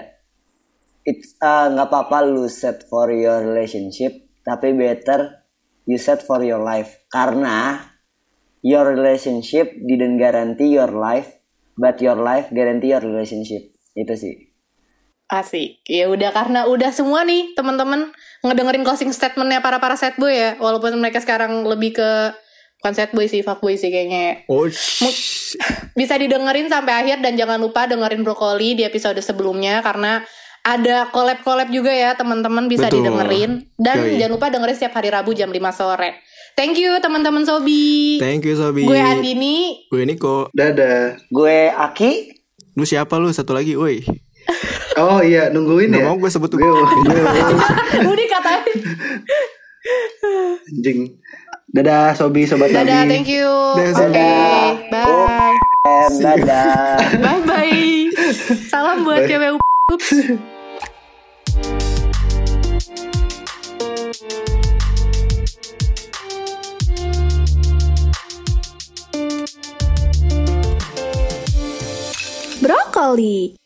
It's 1.04 1.36
uh, 1.42 1.68
nggak 1.74 1.90
apa-apa 1.90 2.18
lu 2.24 2.46
set 2.48 2.86
for 2.88 3.12
your 3.12 3.44
relationship, 3.44 4.14
tapi 4.46 4.72
better 4.72 5.44
you 5.90 6.00
set 6.00 6.24
for 6.24 6.40
your 6.46 6.64
life. 6.64 7.04
Karena 7.12 7.82
your 8.64 8.88
relationship 8.88 9.74
didn't 9.84 10.16
guarantee 10.22 10.72
your 10.72 10.94
life, 10.94 11.28
but 11.76 12.00
your 12.00 12.16
life 12.16 12.48
guarantee 12.56 12.96
your 12.96 13.04
relationship. 13.04 13.74
Itu 13.98 14.16
sih. 14.16 14.54
Asik. 15.28 15.82
Ya 15.90 16.08
udah 16.08 16.30
karena 16.30 16.70
udah 16.70 16.94
semua 16.94 17.26
nih 17.26 17.58
teman-teman 17.58 18.14
ngedengerin 18.46 18.86
closing 18.86 19.10
statementnya 19.10 19.60
para 19.60 19.82
para 19.82 19.98
set 19.98 20.16
boy 20.16 20.30
ya. 20.30 20.56
Walaupun 20.62 20.94
mereka 21.02 21.20
sekarang 21.20 21.66
lebih 21.66 21.98
ke 21.98 22.12
bukan 22.84 23.00
set 23.00 23.16
boy 23.16 23.24
sih, 23.26 23.40
fuck 23.40 23.64
boy 23.64 23.80
sih 23.80 23.88
kayaknya. 23.88 24.20
ya. 24.20 24.34
Oh, 24.52 24.68
Bisa 25.96 26.20
didengerin 26.20 26.68
sampai 26.68 27.00
akhir 27.00 27.24
dan 27.24 27.40
jangan 27.40 27.56
lupa 27.56 27.88
dengerin 27.88 28.28
brokoli 28.28 28.76
di 28.76 28.84
episode 28.84 29.16
sebelumnya 29.18 29.80
karena 29.80 30.20
ada 30.60 31.08
collab-collab 31.08 31.72
juga 31.72 31.96
ya 31.96 32.12
teman-teman 32.12 32.68
bisa 32.68 32.92
Betul. 32.92 33.08
didengerin 33.08 33.52
dan 33.80 34.04
Yoi. 34.04 34.20
jangan 34.20 34.34
lupa 34.36 34.52
dengerin 34.52 34.76
setiap 34.76 35.00
hari 35.00 35.16
Rabu 35.16 35.32
jam 35.32 35.48
5 35.48 35.64
sore. 35.72 36.20
Thank 36.54 36.76
you 36.76 37.00
teman-teman 37.00 37.48
Sobi. 37.48 38.20
thank 38.20 38.44
you 38.44 38.60
Sobi. 38.60 38.84
Gue 38.84 39.00
Andini. 39.00 39.88
Gue 39.88 40.04
Niko. 40.04 40.52
dadah 40.52 41.16
Gue 41.32 41.72
Aki. 41.72 42.12
Lu 42.76 42.84
siapa 42.84 43.16
lu? 43.16 43.32
Satu 43.32 43.56
lagi, 43.56 43.80
woi. 43.80 44.04
oh 45.00 45.24
iya 45.24 45.48
nungguin 45.48 45.88
Gak 45.88 46.04
ya 46.04 46.06
mau 46.06 46.20
gue 46.20 46.28
sebut 46.28 46.52
tuh. 46.52 46.60
gue 46.60 46.68
Udah 48.12 48.28
katain. 48.28 48.76
anjing 50.70 51.00
dadah 51.74 52.14
sobi 52.14 52.46
sobat 52.46 52.70
Dadah, 52.70 53.02
nabi 53.04 53.10
thank 53.10 53.28
you. 53.28 53.50
Dadah, 53.74 53.92
Oke, 53.92 53.98
Sobi. 53.98 54.30
bye. 54.94 55.58
Em, 55.84 56.12
dadah. 56.22 56.96
Bye 57.26 57.42
bye. 57.44 57.84
Salam 58.70 59.04
buat 59.04 59.26
Bye. 59.26 59.30
cewek 59.30 59.52
ups. 59.92 60.10
Brokoli. 72.62 73.63